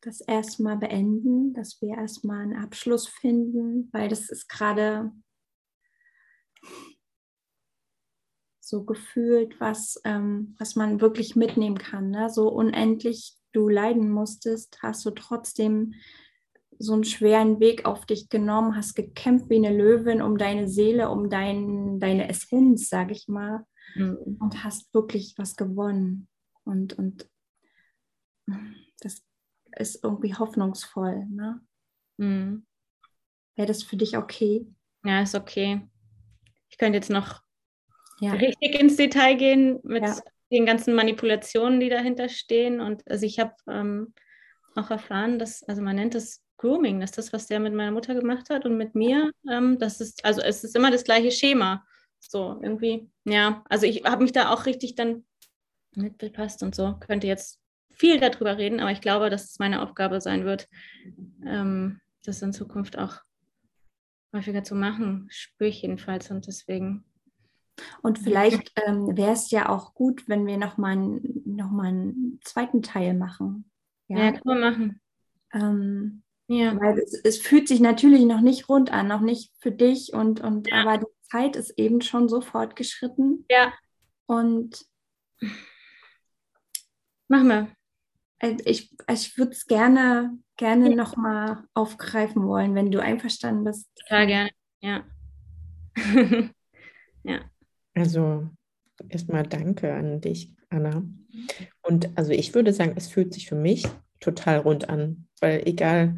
[0.00, 5.12] das erstmal beenden, dass wir erstmal einen Abschluss finden, weil das ist gerade
[8.58, 12.10] so gefühlt, was, ähm, was man wirklich mitnehmen kann.
[12.10, 12.28] Ne?
[12.28, 15.94] So unendlich du leiden musstest, hast du trotzdem
[16.76, 21.08] so einen schweren Weg auf dich genommen, hast gekämpft wie eine Löwin um deine Seele,
[21.08, 23.64] um dein, deine Essenz, sage ich mal
[23.94, 24.36] mhm.
[24.40, 26.28] und hast wirklich was gewonnen.
[26.64, 27.28] Und, und
[29.00, 29.22] das
[29.76, 31.26] ist irgendwie hoffnungsvoll.
[31.26, 31.60] Ne?
[32.16, 32.66] Mhm.
[33.54, 34.66] Wäre das für dich okay?
[35.04, 35.86] Ja, ist okay.
[36.68, 37.42] Ich könnte jetzt noch
[38.20, 38.32] ja.
[38.32, 40.18] richtig ins Detail gehen mit ja.
[40.50, 42.80] den ganzen Manipulationen, die dahinter stehen.
[42.80, 44.12] Und also ich habe ähm,
[44.74, 47.92] auch erfahren, dass, also man nennt das Grooming, das ist das, was der mit meiner
[47.92, 49.30] Mutter gemacht hat und mit mir.
[49.50, 51.84] Ähm, das ist, also es ist immer das gleiche Schema.
[52.18, 53.64] So, irgendwie, ja.
[53.68, 55.24] Also ich habe mich da auch richtig dann
[55.94, 56.96] mit bepasst und so.
[57.00, 57.60] Könnte jetzt
[57.90, 60.68] viel darüber reden, aber ich glaube, dass es meine Aufgabe sein wird,
[61.44, 63.20] ähm, das in Zukunft auch
[64.32, 65.28] häufiger zu machen.
[65.30, 67.04] Spüre ich jedenfalls und deswegen.
[68.02, 72.82] Und vielleicht ähm, wäre es ja auch gut, wenn wir nochmal noch mal einen zweiten
[72.82, 73.70] Teil machen.
[74.08, 75.00] Ja, ja kann man machen.
[75.52, 76.78] Ähm, ja.
[76.80, 80.40] Weil es, es, fühlt sich natürlich noch nicht rund an, noch nicht für dich und,
[80.40, 80.82] und ja.
[80.82, 83.44] aber die Zeit ist eben schon so fortgeschritten.
[83.50, 83.72] Ja.
[84.26, 84.86] Und
[87.28, 87.68] machen wir.
[88.38, 90.96] Äh, ich, ich würde es gerne, gerne ja.
[90.96, 93.88] nochmal aufgreifen wollen, wenn du einverstanden bist.
[93.96, 95.04] Total gerne, ja.
[97.24, 97.40] ja.
[97.94, 98.48] Also
[99.08, 101.02] erstmal danke an dich, Anna.
[101.82, 103.86] Und also ich würde sagen, es fühlt sich für mich
[104.20, 106.16] total rund an, weil egal,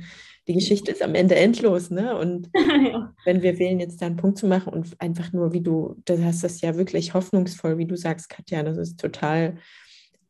[0.49, 2.16] die Geschichte ist am Ende endlos, ne?
[2.16, 3.14] Und ja.
[3.24, 6.24] wenn wir wählen, jetzt da einen Punkt zu machen und einfach nur, wie du, du
[6.24, 9.59] hast das ja wirklich hoffnungsvoll, wie du sagst, Katja, das ist total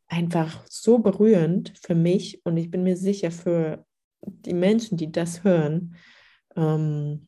[0.07, 3.85] einfach so berührend für mich und ich bin mir sicher für
[4.21, 5.95] die Menschen, die das hören
[6.55, 7.27] ähm,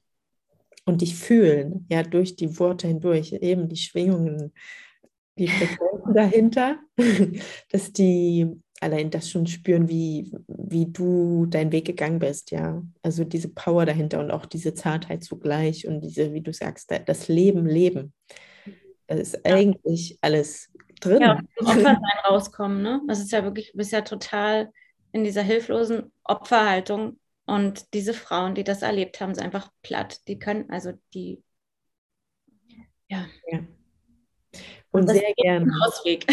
[0.85, 4.51] und dich fühlen, ja, durch die Worte hindurch, eben die Schwingungen,
[5.37, 6.79] die Frequenzen dahinter,
[7.71, 8.47] dass die
[8.81, 12.81] allein das schon spüren, wie, wie du deinen Weg gegangen bist, ja.
[13.03, 17.27] Also diese Power dahinter und auch diese Zartheit zugleich und diese, wie du sagst, das
[17.27, 18.13] Leben, Leben.
[19.07, 19.55] Das ist ja.
[19.55, 21.21] eigentlich alles drin.
[21.21, 23.01] Ja, Opfersein rauskommen, ne?
[23.07, 24.71] Das ist ja wirklich, du bist ja total
[25.11, 30.27] in dieser hilflosen Opferhaltung und diese Frauen, die das erlebt haben, sind einfach platt.
[30.27, 31.43] Die können, also die,
[33.09, 33.27] ja.
[33.47, 33.59] ja.
[34.91, 35.71] Und, und sehr gerne.
[35.85, 36.25] Ausweg.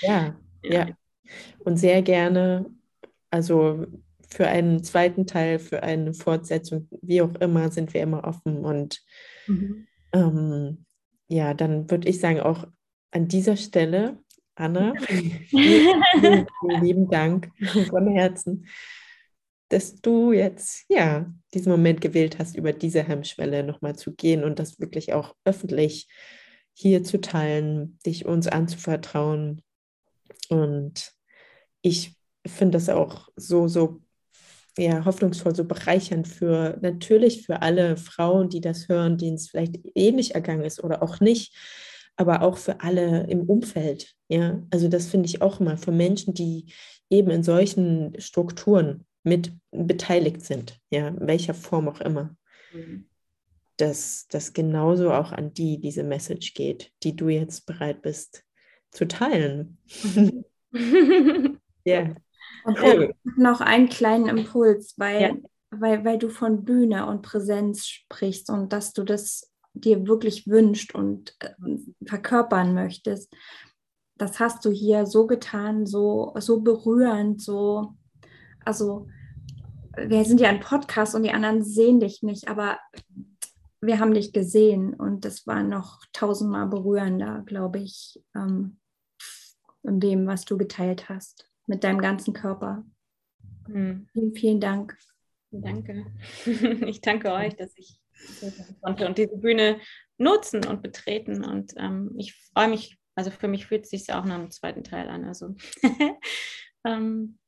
[0.00, 0.86] ja, ja.
[1.58, 2.66] Und sehr gerne,
[3.30, 3.86] also
[4.28, 8.64] für einen zweiten Teil, für eine Fortsetzung, wie auch immer, sind wir immer offen.
[8.64, 9.02] Und
[9.46, 9.86] mhm.
[10.12, 10.84] ähm,
[11.28, 12.66] ja, dann würde ich sagen, auch
[13.10, 14.18] an dieser Stelle,
[14.54, 14.94] Anna,
[15.48, 16.46] vielen,
[16.80, 17.50] lieben Dank
[17.88, 18.66] von Herzen,
[19.68, 24.58] dass du jetzt ja diesen Moment gewählt hast, über diese Hemmschwelle nochmal zu gehen und
[24.58, 26.08] das wirklich auch öffentlich
[26.72, 29.62] hier zu teilen, dich uns anzuvertrauen.
[30.48, 31.15] Und
[31.86, 34.00] ich finde das auch so, so
[34.76, 39.78] ja, hoffnungsvoll, so bereichernd für natürlich für alle Frauen, die das hören, denen es vielleicht
[39.94, 41.54] ähnlich ergangen ist oder auch nicht,
[42.16, 44.14] aber auch für alle im Umfeld.
[44.28, 46.66] Ja, also das finde ich auch immer für Menschen, die
[47.08, 52.36] eben in solchen Strukturen mit beteiligt sind, ja, in welcher Form auch immer.
[52.72, 53.06] Mhm.
[53.76, 58.42] Dass das genauso auch an die diese Message geht, die du jetzt bereit bist
[58.90, 59.78] zu teilen.
[61.86, 62.14] ja.
[62.64, 63.14] Und cool.
[63.36, 65.36] noch einen kleinen Impuls, weil, ja.
[65.70, 70.94] weil, weil du von Bühne und Präsenz sprichst und dass du das dir wirklich wünscht
[70.94, 71.50] und äh,
[72.04, 73.32] verkörpern möchtest.
[74.18, 77.94] Das hast du hier so getan, so, so berührend, so,
[78.64, 79.06] also
[79.96, 82.78] wir sind ja ein Podcast und die anderen sehen dich nicht, aber
[83.80, 88.78] wir haben dich gesehen und das war noch tausendmal berührender, glaube ich, ähm,
[89.82, 92.84] in dem, was du geteilt hast mit deinem ganzen Körper.
[93.68, 94.08] Mhm.
[94.12, 94.96] Vielen, vielen Dank.
[95.50, 96.06] Danke.
[96.86, 98.00] Ich danke euch, dass ich
[98.80, 99.80] konnte und diese Bühne
[100.18, 101.44] nutzen und betreten.
[101.44, 104.84] Und ähm, ich freue mich, also für mich fühlt es sich auch nach dem zweiten
[104.84, 105.24] Teil an.
[105.24, 105.54] Also
[106.84, 107.38] ähm,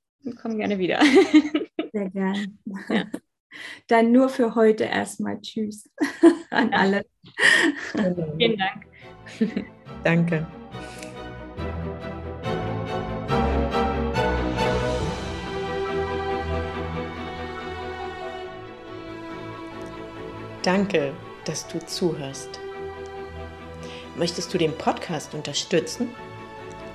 [0.40, 1.00] komm gerne wieder.
[1.92, 2.46] Sehr gerne.
[2.88, 3.06] Ja.
[3.86, 5.90] Dann nur für heute erstmal Tschüss
[6.50, 7.04] an alle.
[8.36, 8.86] Vielen Dank.
[10.04, 10.46] Danke.
[20.68, 21.14] Danke,
[21.46, 22.60] dass du zuhörst.
[24.18, 26.10] Möchtest du den Podcast unterstützen?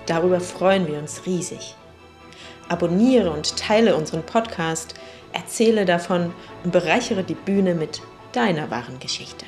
[0.05, 1.74] Darüber freuen wir uns riesig.
[2.69, 4.93] Abonniere und teile unseren Podcast,
[5.32, 9.47] erzähle davon und bereichere die Bühne mit deiner wahren Geschichte.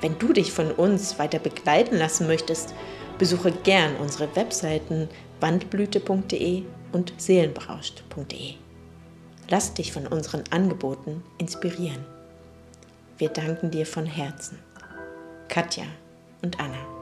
[0.00, 2.74] Wenn du dich von uns weiter begleiten lassen möchtest,
[3.18, 5.08] besuche gern unsere Webseiten
[5.40, 8.54] wandblüte.de und seelenbrauscht.de.
[9.48, 12.13] Lass dich von unseren Angeboten inspirieren.
[13.18, 14.58] Wir danken dir von Herzen.
[15.48, 15.84] Katja
[16.42, 16.93] und Anna.